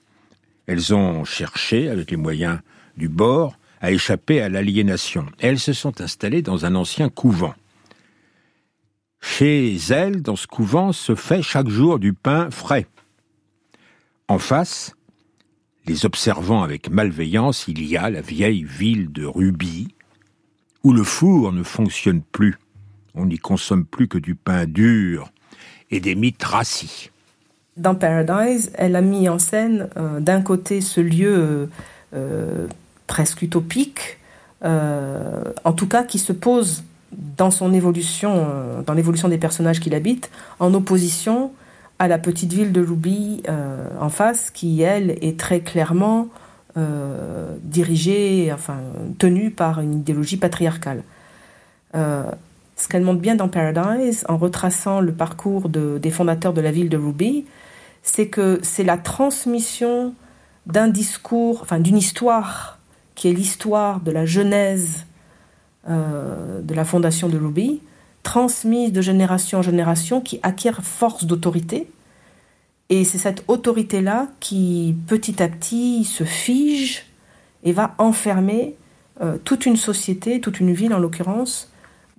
[0.67, 2.59] Elles ont cherché, avec les moyens
[2.97, 5.25] du bord, à échapper à l'aliénation.
[5.39, 7.53] Elles se sont installées dans un ancien couvent.
[9.21, 12.87] Chez elles, dans ce couvent, se fait chaque jour du pain frais.
[14.27, 14.95] En face,
[15.85, 19.93] les observant avec malveillance, il y a la vieille ville de Ruby,
[20.83, 22.55] où le four ne fonctionne plus.
[23.13, 25.31] On n'y consomme plus que du pain dur
[25.91, 27.11] et des mites rassis.
[27.77, 31.65] Dans Paradise, elle a mis en scène euh, d'un côté ce lieu euh,
[32.15, 32.67] euh,
[33.05, 34.17] presque utopique,
[34.63, 36.83] en tout cas qui se pose
[37.37, 38.47] dans son évolution,
[38.83, 41.51] dans l'évolution des personnages qui l'habitent, en opposition
[41.99, 43.43] à la petite ville de Ruby
[43.99, 46.29] en face, qui elle est très clairement
[47.61, 48.77] dirigée, enfin
[49.19, 51.03] tenue par une idéologie patriarcale.
[51.93, 56.89] Ce qu'elle montre bien dans Paradise, en retraçant le parcours des fondateurs de la ville
[56.89, 57.45] de Ruby,
[58.05, 60.13] c'est que c'est la transmission
[60.67, 62.79] d'un discours, enfin d'une histoire
[63.15, 65.05] qui est l'histoire de la genèse
[65.89, 67.81] euh, de la fondation de Ruby,
[68.23, 71.87] transmise de génération en génération, qui acquiert force d'autorité.
[72.89, 77.07] Et c'est cette autorité-là qui, petit à petit, se fige
[77.63, 78.75] et va enfermer
[79.21, 81.71] euh, toute une société, toute une ville en l'occurrence,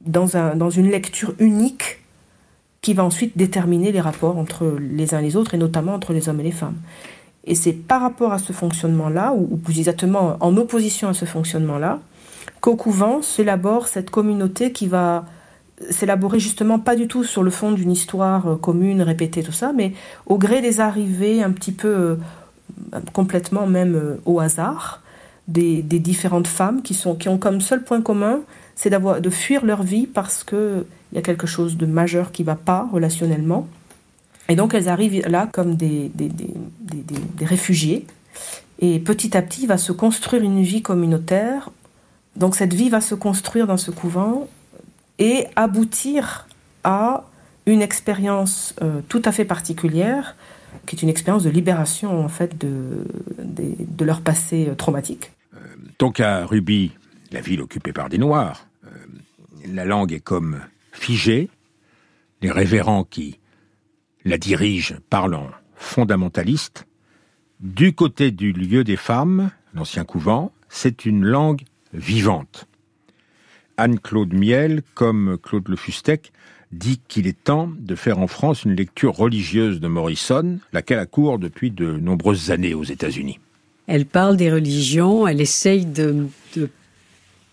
[0.04, 2.00] dans, un, dans une lecture unique
[2.86, 6.12] qui va ensuite déterminer les rapports entre les uns et les autres, et notamment entre
[6.12, 6.76] les hommes et les femmes.
[7.42, 11.98] Et c'est par rapport à ce fonctionnement-là, ou, plus exactement en opposition à ce fonctionnement-là,
[12.60, 15.24] qu'au couvent s'élabore cette communauté qui va
[15.90, 19.72] s'élaborer justement pas du tout sur le fond d'une histoire euh, commune, répétée, tout ça,
[19.74, 19.92] mais
[20.26, 22.16] au gré des arrivées, un petit peu euh,
[23.12, 25.02] complètement même euh, au hasard,
[25.48, 28.42] des, différentes femmes qui, sont, qui ont comme seul point commun
[28.76, 32.30] c'est d'avoir de fuir leur vie parce que il y a quelque chose de majeur
[32.30, 33.66] qui va pas relationnellement.
[34.48, 38.06] Et donc elles arrivent là comme des, des, des, des, réfugiés.
[38.78, 41.70] Et petit à petit va se construire une vie communautaire.
[42.36, 44.46] Donc cette vie va se construire dans ce couvent
[45.18, 46.46] et aboutir
[46.84, 47.24] à
[47.64, 50.36] une expérience euh, tout à fait particulière,
[50.86, 53.06] qui est une expérience de libération en fait de,
[53.38, 55.32] de, de leur passé euh, traumatique.
[55.54, 55.58] Euh,
[55.98, 56.92] donc à Ruby,
[57.32, 58.65] la ville occupée par des Noirs.
[58.96, 59.06] Euh,
[59.72, 60.60] la langue est comme
[60.92, 61.48] figée.
[62.42, 63.38] Les révérends qui
[64.24, 66.86] la dirigent parlent en fondamentaliste.
[67.60, 71.62] Du côté du lieu des femmes, l'ancien couvent, c'est une langue
[71.94, 72.66] vivante.
[73.78, 76.32] Anne-Claude Miel, comme Claude Le Fustec,
[76.72, 81.06] dit qu'il est temps de faire en France une lecture religieuse de Morrison, laquelle a
[81.06, 83.38] cours depuis de nombreuses années aux États-Unis.
[83.86, 86.26] Elle parle des religions, elle essaye de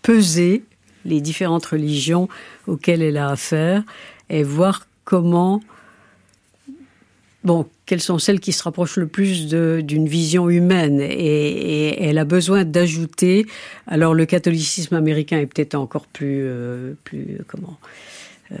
[0.02, 0.64] peser
[1.04, 2.28] les différentes religions
[2.66, 3.82] auxquelles elle a affaire
[4.30, 5.60] et voir comment,
[7.44, 11.00] bon, quelles sont celles qui se rapprochent le plus d'une vision humaine.
[11.00, 13.46] Et, elle a besoin d'ajouter.
[13.86, 16.94] Alors le catholicisme américain est peut-être encore plus, euh,
[17.46, 17.78] comment.
[18.52, 18.56] Euh,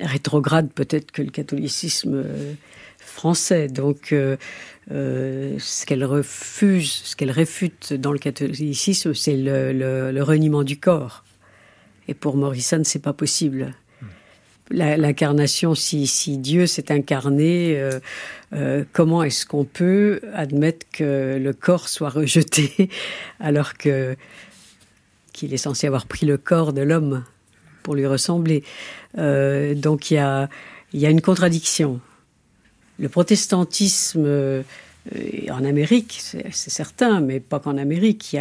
[0.00, 2.52] rétrograde peut-être que le catholicisme euh,
[2.98, 3.68] français.
[3.68, 4.14] Donc,
[4.90, 11.24] euh, ce qu'elle refuse, ce qu'elle réfute dans le catholicisme, c'est le, reniement du corps.
[12.06, 13.74] Et pour Morrison, c'est pas possible.
[14.70, 17.78] L'incarnation, si, Dieu s'est incarné,
[18.52, 22.90] euh, comment est-ce qu'on peut admettre que le corps soit rejeté
[23.40, 24.16] alors que
[25.32, 27.24] qu'il est censé avoir pris le corps de l'homme
[27.82, 28.62] pour lui ressembler?
[29.14, 30.16] Donc il
[30.94, 32.00] y a une contradiction
[32.98, 34.62] le protestantisme euh,
[35.50, 38.36] en Amérique, c'est certain, mais pas qu'en Amérique,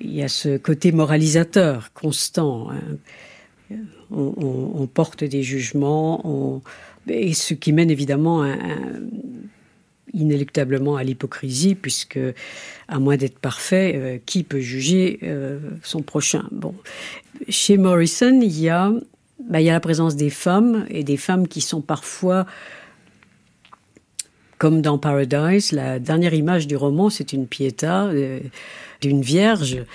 [0.00, 2.70] il y, a, ce côté moralisateur constant.
[2.70, 3.76] Hein.
[4.10, 6.60] On, porte des jugements,
[7.08, 8.44] et ce qui mène évidemment
[10.12, 12.18] inéluctablement à l'hypocrisie, puisque,
[12.88, 16.44] à moins d'être parfait, euh, qui peut juger euh, son prochain?
[16.50, 16.74] Bon,
[17.48, 18.38] chez Morrison,
[19.48, 22.46] bah, il y a la présence des femmes et des femmes qui sont parfois
[24.60, 28.40] comme dans Paradise, la dernière image du roman, c'est une piéta euh,
[29.00, 29.86] d'une vierge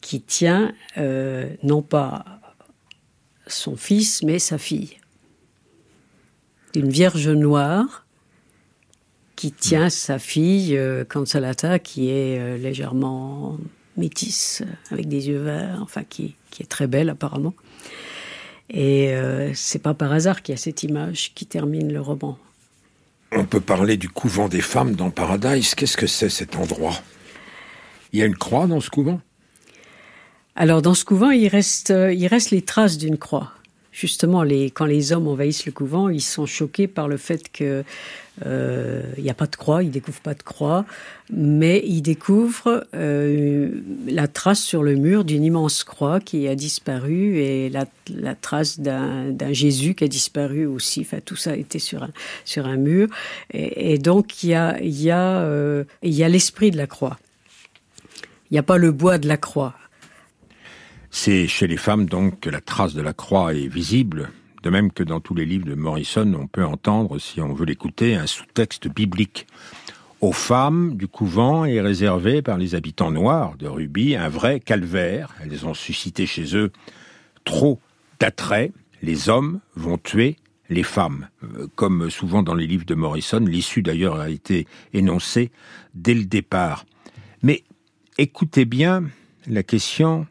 [0.00, 2.24] qui tient euh, non pas
[3.48, 4.98] son fils, mais sa fille.
[6.72, 8.06] D'une vierge noire
[9.34, 11.04] qui tient sa fille, euh,
[11.82, 13.58] qui est légèrement
[13.96, 17.54] métisse, avec des yeux verts, enfin qui, qui est très belle apparemment.
[18.70, 19.14] Et
[19.54, 22.38] c'est pas par hasard qu'il y a cette image qui termine le roman.
[23.32, 25.74] On peut parler du couvent des femmes dans Paradise.
[25.74, 26.94] Qu'est-ce que c'est cet endroit?
[28.12, 29.20] Il y a une croix dans ce couvent?
[30.54, 33.52] Alors dans ce couvent, il reste, euh, il reste les traces d'une croix
[33.96, 37.82] justement, les, quand les hommes envahissent le couvent, ils sont choqués par le fait qu'il
[38.44, 40.84] euh, n'y a pas de croix, ils découvrent pas de croix,
[41.30, 43.70] mais ils découvrent euh,
[44.06, 47.86] la trace sur le mur d'une immense croix qui a disparu et la,
[48.34, 51.00] trace d'un Jésus qui a disparu aussi.
[51.00, 52.10] Enfin, tout ça était sur un,
[52.44, 53.08] sur un mur.
[53.54, 57.18] Et, donc, il y a, y a, euh, y a l'esprit de la croix.
[58.50, 59.74] Il n'y a pas le bois de la croix.
[61.18, 64.30] C'est chez les femmes donc que la trace de la croix est visible,
[64.62, 67.64] de même que dans tous les livres de Morrison, on peut entendre, si on veut
[67.64, 69.46] l'écouter, un sous-texte biblique.
[70.20, 75.34] Aux femmes du couvent est réservé par les habitants noirs de Ruby un vrai calvaire.
[75.42, 76.70] Elles ont suscité chez eux
[77.44, 77.80] trop
[78.20, 78.70] d'attrait.
[79.00, 80.36] Les hommes vont tuer
[80.68, 81.28] les femmes.
[81.42, 85.50] Euh, comme souvent dans les livres de Morrison, l'issue d'ailleurs a été énoncée
[85.94, 86.84] dès le départ.
[87.42, 87.64] Mais
[88.18, 89.04] écoutez bien
[89.46, 90.26] la question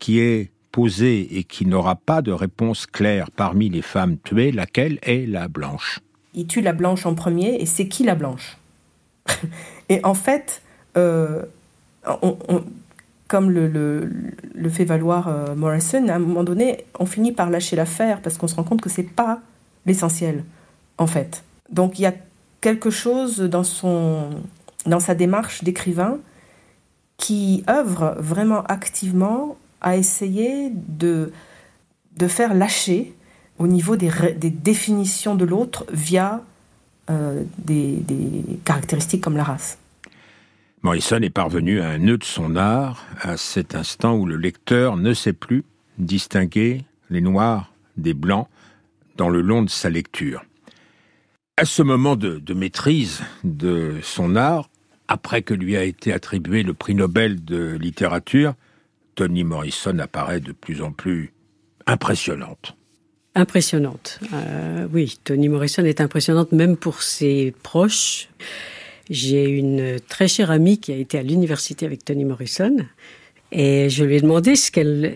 [0.00, 4.98] qui est posée et qui n'aura pas de réponse claire parmi les femmes tuées, laquelle
[5.02, 6.00] est la blanche?
[6.34, 8.56] Il tue la blanche en premier et c'est qui la blanche?
[9.88, 10.62] Et en fait,
[10.96, 11.42] euh,
[13.28, 14.08] comme le,
[14.70, 18.48] fait valoir euh, Morrison, à un moment donné, on finit par lâcher l'affaire parce qu'on
[18.48, 19.40] se rend compte que c'est pas
[19.86, 20.44] l'essentiel,
[20.98, 21.42] en fait.
[21.70, 22.14] Donc il y a
[22.60, 24.30] quelque chose dans, son,
[24.86, 26.18] dans sa démarche d'écrivain
[27.16, 31.32] qui œuvre vraiment activement à essayer de,
[32.16, 33.14] de faire lâcher
[33.58, 36.42] au niveau des, des définitions de l'autre via
[37.10, 39.78] euh, des, des caractéristiques comme la race.
[40.82, 44.96] Morrison est parvenu à un nœud de son art, à cet instant où le lecteur
[44.96, 45.64] ne sait plus
[45.98, 48.48] distinguer les noirs des blancs
[49.16, 50.42] dans le long de sa lecture.
[51.58, 54.70] À ce moment de, de maîtrise de son art,
[55.08, 58.54] après que lui a été attribué le prix Nobel de littérature,
[59.20, 61.34] Toni Morrison apparaît de plus en plus
[61.84, 62.74] impressionnante.
[63.34, 64.18] Impressionnante.
[64.32, 68.30] Euh, oui, Toni Morrison est impressionnante même pour ses proches.
[69.10, 72.74] J'ai une très chère amie qui a été à l'université avec Toni Morrison
[73.52, 75.14] et je lui ai demandé ce qu'elle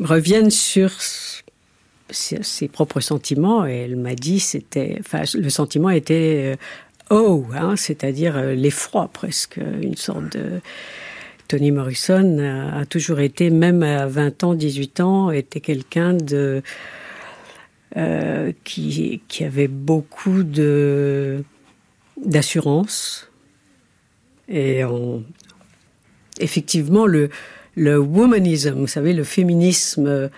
[0.00, 0.92] revienne sur
[2.10, 6.56] ses propres sentiments et elle m'a dit c'était enfin le sentiment était euh,
[7.10, 10.60] oh hein, c'est-à-dire euh, l'effroi presque une sorte de
[11.48, 16.62] Toni Morrison a, toujours été même à 20 ans 18 ans était quelqu'un de
[17.96, 20.42] euh, qui, avait beaucoup
[22.16, 23.30] d'assurance.
[24.48, 24.82] Et
[26.38, 27.30] effectivement, le,
[27.76, 30.30] le womanism, vous savez, le féminisme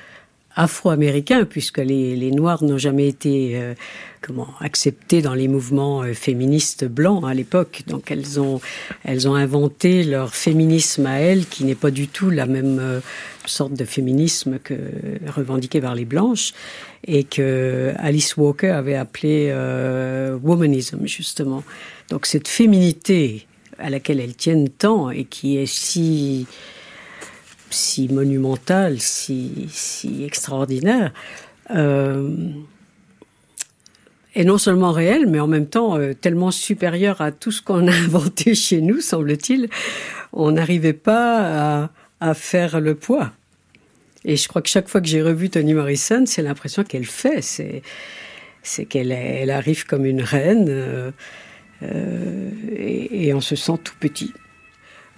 [0.57, 3.75] afro-américain, puisque les, les Noirs n'ont jamais été euh,
[4.21, 7.83] comment acceptés dans les mouvements euh, féministes blancs à l'époque.
[7.87, 8.61] Donc elles ont
[9.05, 13.01] elles ont inventé leur féminisme à elles, qui n'est pas du tout la même euh,
[13.47, 14.75] sorte de féminisme que
[15.29, 16.53] revendiqué par les blanches
[17.07, 21.63] et que Alice Walker avait appelé euh, womanism justement.
[22.11, 23.47] Donc cette féminité
[23.79, 26.47] à laquelle elles tiennent tant et qui est si
[27.71, 29.69] si monumentale, si,
[30.25, 31.13] extraordinaire,
[31.71, 32.29] euh,
[34.35, 37.89] est non seulement réelle, mais en même temps euh, tellement supérieure à tout ce qu'on
[37.89, 39.69] a inventé chez nous, semble-t-il,
[40.33, 41.91] on n'arrivait pas
[42.21, 43.33] à, faire le poids.
[44.25, 47.41] Et je crois que chaque fois que j'ai revu Toni Morrison, c'est l'impression qu'elle fait.
[47.43, 51.11] C'est, qu'elle elle arrive comme une reine euh,
[51.83, 54.35] euh, et on se sent tout petit.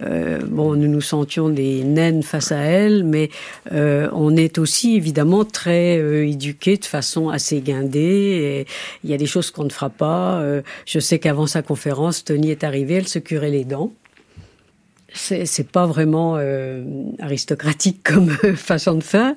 [0.03, 3.29] Euh, bon, nous nous sentions des naines face à elle, mais
[3.71, 8.65] euh, on est aussi évidemment très euh, éduqués de façon assez guindée.
[9.03, 10.41] Il y a des choses qu'on ne fera pas.
[10.41, 13.91] Euh, je sais qu'avant sa conférence, Tony est arrivée, elle se curait les dents
[15.15, 16.39] c'est pas vraiment
[17.19, 19.35] aristocratique comme façon de faire,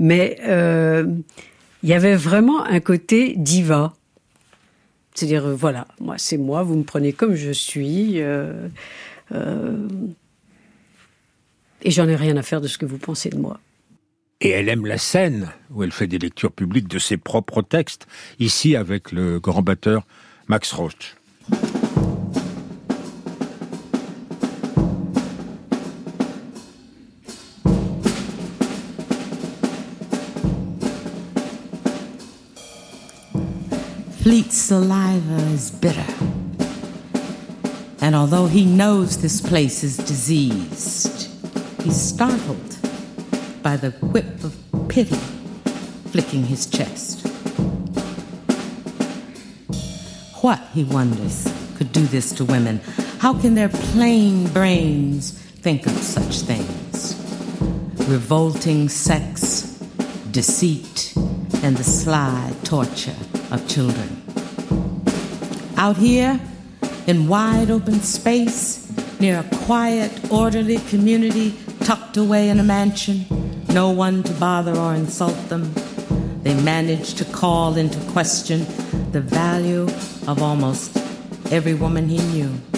[0.00, 3.94] mais il y avait vraiment un côté diva.
[5.14, 8.20] C'est-à-dire, voilà, moi c'est moi, vous me prenez comme je suis,
[9.32, 9.40] et
[11.90, 13.60] j'en ai rien à faire de ce que vous pensez de moi.
[14.40, 18.06] Et elle aime la scène, où elle fait des lectures publiques de ses propres textes,
[18.38, 20.06] ici avec le grand batteur
[20.48, 21.16] Max Roach.
[34.22, 36.45] Fleet's saliva is bitter.
[38.00, 41.30] And although he knows this place is diseased,
[41.82, 42.76] he's startled
[43.62, 44.56] by the whip of
[44.88, 45.16] pity
[46.10, 47.26] flicking his chest.
[50.42, 52.80] What, he wonders, could do this to women?
[53.18, 57.16] How can their plain brains think of such things?
[58.08, 59.78] Revolting sex,
[60.30, 61.12] deceit,
[61.62, 63.16] and the sly torture
[63.50, 64.22] of children.
[65.76, 66.40] Out here,
[67.06, 68.90] in wide open space,
[69.20, 73.24] near a quiet, orderly community tucked away in a mansion,
[73.68, 75.72] no one to bother or insult them,
[76.42, 78.60] they managed to call into question
[79.12, 79.84] the value
[80.26, 80.96] of almost
[81.52, 82.75] every woman he knew.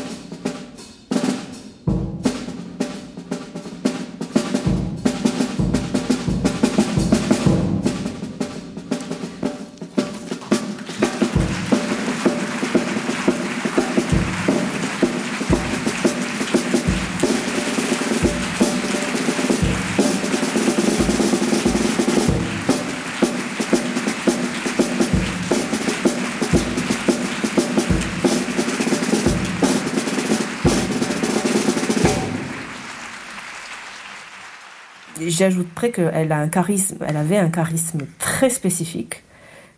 [35.38, 39.22] J'ajouterais qu'elle a un charisme, elle avait un charisme très spécifique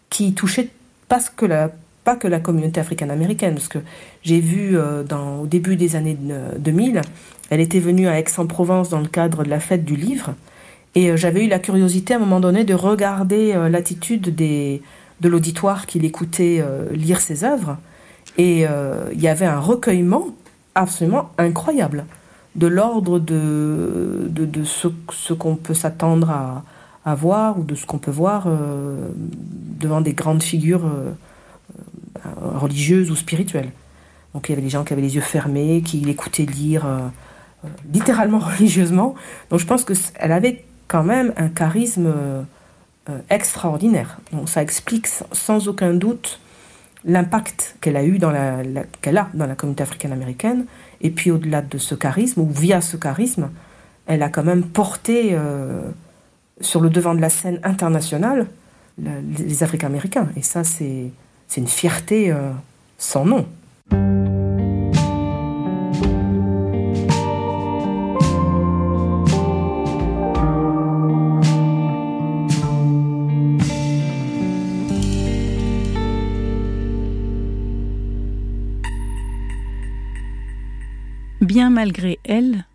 [0.08, 0.68] qui touchait
[1.08, 1.70] pas que la,
[2.04, 3.78] pas que la communauté africaine-américaine, parce que
[4.22, 5.04] j'ai vu euh,
[5.40, 6.16] au début des années
[6.58, 7.02] 2000,
[7.50, 10.34] elle était venue à Aix-en-Provence dans le cadre de la fête du livre,
[10.94, 15.28] et euh, j'avais eu la curiosité à un moment donné de regarder euh, l'attitude de
[15.28, 17.76] l'auditoire qui l'écoutait lire ses œuvres,
[18.38, 18.64] et
[19.12, 20.28] il y avait un recueillement
[20.74, 22.06] absolument incroyable
[22.56, 26.64] de l'ordre de, de, ce, qu'on peut s'attendre à,
[27.04, 29.08] à, voir ou de ce qu'on peut voir euh,
[29.78, 31.12] devant des grandes figures euh,
[32.26, 33.70] euh, religieuses ou spirituelles.
[34.34, 36.86] Donc il y avait des gens qui avaient les yeux fermés, qui l'écoutaient lire
[37.92, 39.14] littéralement religieusement.
[39.50, 42.12] Donc je pense qu'elle avait quand même un charisme
[43.28, 44.18] extraordinaire.
[44.32, 46.38] Donc ça explique sans aucun doute
[47.04, 48.62] l'impact qu'elle a eu dans la,
[49.00, 50.66] qu'elle a dans la communauté africaine-américaine
[51.00, 53.50] et puis au-delà de ce charisme, ou via ce charisme,
[54.06, 55.82] elle a quand même porté euh,
[56.60, 58.46] sur le devant de la scène internationale
[58.98, 60.28] les Africains-Américains.
[60.36, 61.10] Et ça, c'est
[61.56, 62.50] une fierté euh,
[62.98, 63.46] sans nom.
[81.70, 82.66] Malgré elle,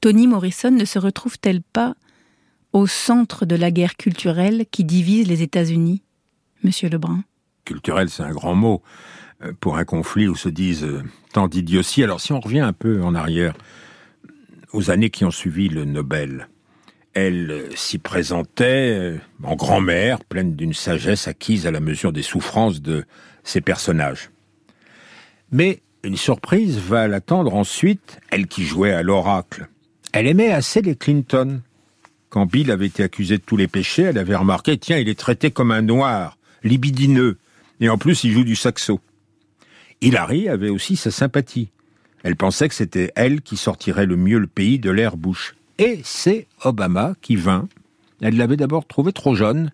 [0.00, 1.94] Toni Morrison ne se retrouve-t-elle pas
[2.72, 6.02] au centre de la guerre culturelle qui divise les États-Unis,
[6.62, 7.24] Monsieur Lebrun?
[7.64, 8.82] Culturel, c'est un grand mot
[9.42, 11.02] euh, pour un conflit où se disent euh,
[11.32, 12.04] tant d'idioties.
[12.04, 13.54] Alors si on revient un peu en arrière,
[14.72, 16.48] aux années qui ont suivi le Nobel,
[17.14, 22.82] elle euh, s'y présentait en grand-mère, pleine d'une sagesse acquise à la mesure des souffrances
[22.82, 23.04] de
[23.42, 24.30] ses personnages.
[25.50, 29.66] Mais une surprise va l'attendre ensuite, elle qui jouait à l'oracle.
[30.12, 31.62] Elle aimait assez les Clinton.
[32.28, 35.18] Quand Bill avait été accusé de tous les péchés, elle avait remarqué, tiens, il est
[35.18, 37.38] traité comme un noir, libidineux,
[37.80, 39.00] et en plus il joue du saxo.
[40.00, 41.70] Hillary avait aussi sa sympathie.
[42.22, 45.56] Elle pensait que c'était elle qui sortirait le mieux le pays de l'air bouche.
[45.78, 47.68] Et c'est Obama qui vint.
[48.20, 49.72] Elle l'avait d'abord trouvé trop jeune.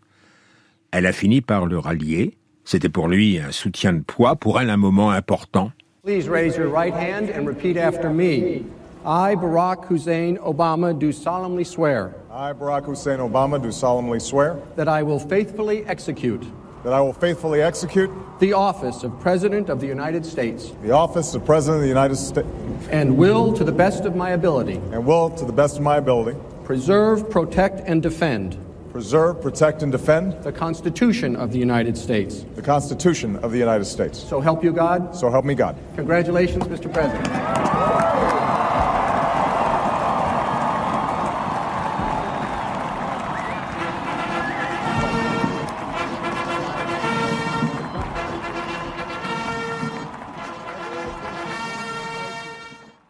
[0.93, 2.39] Elle a fini par le rallier.
[2.65, 5.73] C'était pour lui un soutien de poids, pour elle un moment important.
[6.05, 8.67] Please raise your right hand and repeat after me.
[9.05, 12.13] I, Barack Hussein Obama, do solemnly swear.
[12.29, 14.61] I, Barack Hussein Obama, do solemnly swear.
[14.75, 16.45] That I will faithfully execute.
[16.83, 18.11] That I will faithfully execute.
[18.41, 20.73] The office of President of the United States.
[20.83, 22.49] The office of President of the United States.
[22.91, 24.81] And will, to the best of my ability.
[24.91, 26.37] And will, to the best of my ability.
[26.65, 28.59] Preserve, protect, and defend.
[28.93, 32.45] Preserve, protect, and defend the Constitution of the United States.
[32.57, 34.19] The Constitution of the United States.
[34.19, 35.17] So help you God.
[35.17, 35.77] So help me God.
[35.97, 36.93] Congratulations, Mr.
[36.93, 37.27] President.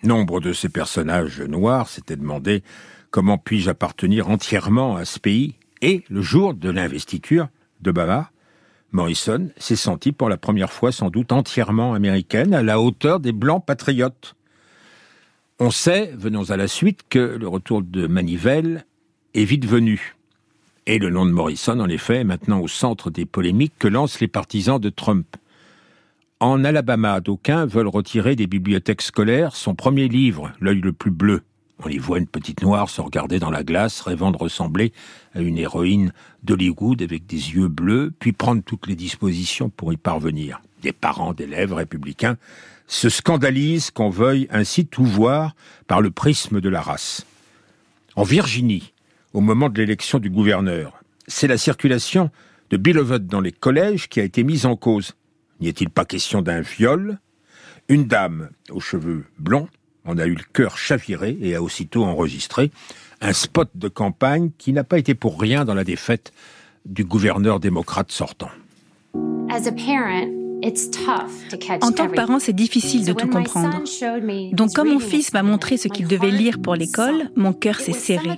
[0.05, 2.63] Nombre de ces personnages noirs s'étaient demandé
[3.11, 7.49] comment puis-je appartenir entièrement à ce pays et le jour de l'investiture
[7.81, 8.31] d'Obama,
[8.93, 13.33] Morrison s'est senti pour la première fois sans doute entièrement américaine, à la hauteur des
[13.33, 14.37] blancs patriotes.
[15.59, 18.87] On sait, venons à la suite, que le retour de Manivelle
[19.35, 20.15] est vite venu.
[20.87, 24.21] Et le nom de Morrison, en effet, est maintenant au centre des polémiques que lancent
[24.21, 25.37] les partisans de Trump.
[26.41, 31.43] En Alabama, d'aucuns veulent retirer des bibliothèques scolaires son premier livre, L'œil le plus bleu.
[31.85, 34.93] On y voit une petite noire se regarder dans la glace, rêvant de ressembler
[35.35, 36.13] à une héroïne
[36.45, 40.63] d'Hollywood avec des yeux bleus, puis prendre toutes les dispositions pour y parvenir.
[40.83, 42.37] Des parents d'élèves républicains
[42.87, 45.57] se scandalisent qu'on veuille ainsi tout voir
[45.89, 47.27] par le prisme de la race.
[48.15, 48.93] En Virginie,
[49.33, 52.31] au moment de l'élection du gouverneur, c'est la circulation
[52.71, 55.15] de Billovet dans les collèges qui a été mise en cause.
[55.61, 57.19] N'y est-il pas question d'un viol?
[57.89, 59.69] Une dame aux cheveux blonds
[60.05, 62.71] on a eu le cœur chaviré et a aussitôt enregistré
[63.21, 66.33] un spot de campagne qui n'a pas été pour rien dans la défaite
[66.85, 68.51] du gouverneur démocrate sortant.
[71.83, 73.83] En tant que parent, c'est difficile de tout comprendre.
[74.53, 77.93] Donc, comme mon fils m'a montré ce qu'il devait lire pour l'école, mon cœur s'est
[77.93, 78.31] serré.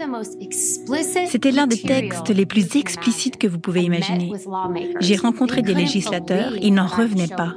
[1.29, 4.33] C'était l'un des textes les plus explicites que vous pouvez imaginer.
[5.01, 7.55] J'ai rencontré des législateurs, ils n'en revenaient pas.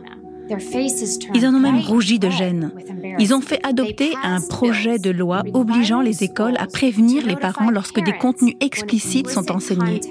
[1.33, 2.71] Ils en ont même rougi de gêne.
[3.19, 7.69] Ils ont fait adopter un projet de loi obligeant les écoles à prévenir les parents
[7.69, 10.01] lorsque des contenus explicites sont enseignés.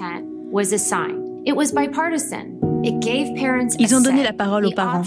[3.79, 5.03] Ils ont donné la parole aux parents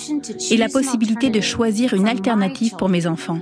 [0.50, 3.38] et la possibilité de choisir une alternative pour mes enfants.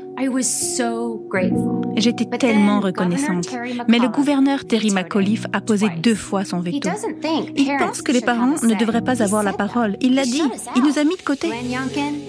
[1.96, 3.48] J'étais tellement reconnaissante.
[3.88, 6.88] Mais le gouverneur Terry McAuliffe a posé deux fois son veto.
[7.56, 9.96] Il pense que les parents ne devraient pas avoir la parole.
[10.00, 10.42] Il l'a dit.
[10.76, 11.48] Il nous a mis de côté.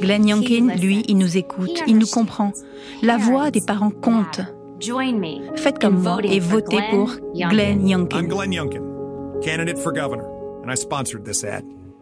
[0.01, 1.83] Glenn Youngkin, lui, il nous écoute.
[1.87, 2.51] Il nous comprend.
[3.03, 4.41] La voix des parents compte.
[5.55, 8.27] Faites comme moi et votez pour Glenn Youngkin.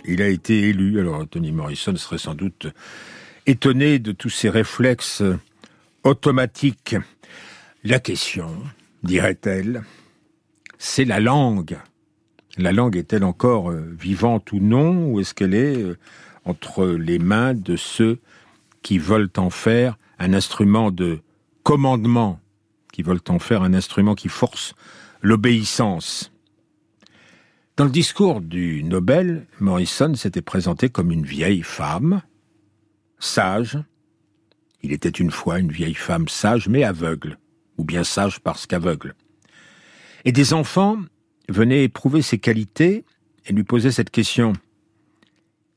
[0.05, 2.67] Il a été élu, alors Tony Morrison serait sans doute
[3.45, 5.23] étonné de tous ces réflexes
[6.03, 6.95] automatiques.
[7.83, 8.49] La question,
[9.03, 9.83] dirait-elle,
[10.77, 11.77] c'est la langue.
[12.57, 15.97] La langue est-elle encore euh, vivante ou non, ou est-ce qu'elle est euh,
[16.45, 18.19] entre les mains de ceux
[18.81, 21.19] qui veulent en faire un instrument de
[21.63, 22.39] commandement,
[22.91, 24.73] qui veulent en faire un instrument qui force
[25.21, 26.31] l'obéissance?
[27.77, 32.23] Dans le discours du Nobel, Morrison s'était présenté comme une vieille femme,
[33.19, 33.77] sage.
[34.81, 37.37] Il était une fois une vieille femme sage mais aveugle,
[37.77, 39.13] ou bien sage parce qu'aveugle.
[40.25, 40.97] Et des enfants
[41.49, 43.05] venaient éprouver ses qualités
[43.45, 44.53] et lui posaient cette question.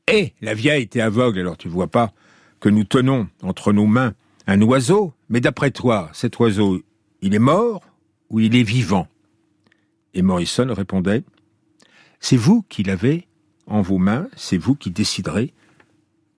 [0.07, 2.13] Eh, la vieille était aveugle, alors tu vois pas
[2.59, 4.15] que nous tenons entre nos mains
[4.47, 6.81] un oiseau, mais d'après toi, cet oiseau,
[7.21, 7.83] il est mort
[8.31, 9.07] ou il est vivant?
[10.15, 11.23] Et Morrison répondait,
[12.21, 13.27] C'est vous qui l'avez
[13.65, 15.53] en vos mains, c'est vous qui déciderez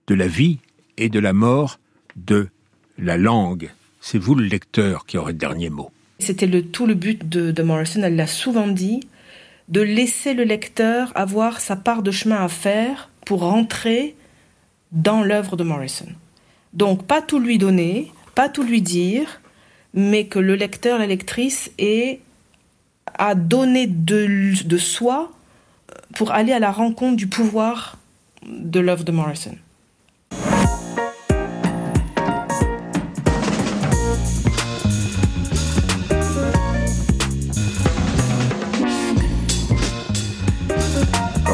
[0.07, 0.59] de la vie
[0.97, 1.77] et de la mort
[2.15, 2.47] de
[2.97, 3.69] la langue.
[3.99, 5.91] C'est vous le lecteur qui aurez le dernier mot.
[6.19, 9.01] C'était le, tout le but de, Morrison, elle l'a souvent dit,
[9.67, 14.15] de laisser le lecteur avoir sa part de chemin à faire pour rentrer
[14.93, 16.07] dans l'œuvre de Morrison.
[16.71, 19.41] Donc pas tout lui donner, pas tout lui dire,
[19.93, 22.21] mais que le lecteur, la lectrice ait
[23.05, 25.31] à donner de soi
[26.15, 27.97] pour aller à la rencontre du pouvoir
[28.47, 29.55] de l'œuvre de Morrison.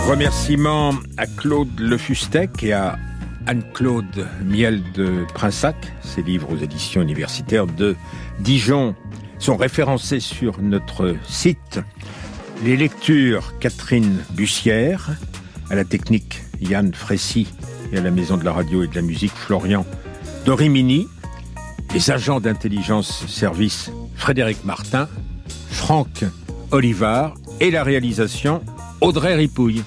[0.07, 2.97] Remerciements à Claude Lefustec et à
[3.45, 5.75] Anne-Claude Miel de Prinsac.
[6.01, 7.95] Ses livres aux éditions universitaires de
[8.39, 8.95] Dijon
[9.37, 11.79] sont référencés sur notre site.
[12.61, 15.11] Les lectures Catherine Bussière,
[15.69, 17.47] à la technique Yann Frécy
[17.93, 19.85] et à la maison de la radio et de la musique Florian
[20.43, 21.07] Dorimini,
[21.93, 25.07] les agents d'intelligence service Frédéric Martin,
[25.69, 26.25] Franck
[26.71, 28.61] Olivard et la réalisation
[28.99, 29.83] Audrey Ripouille.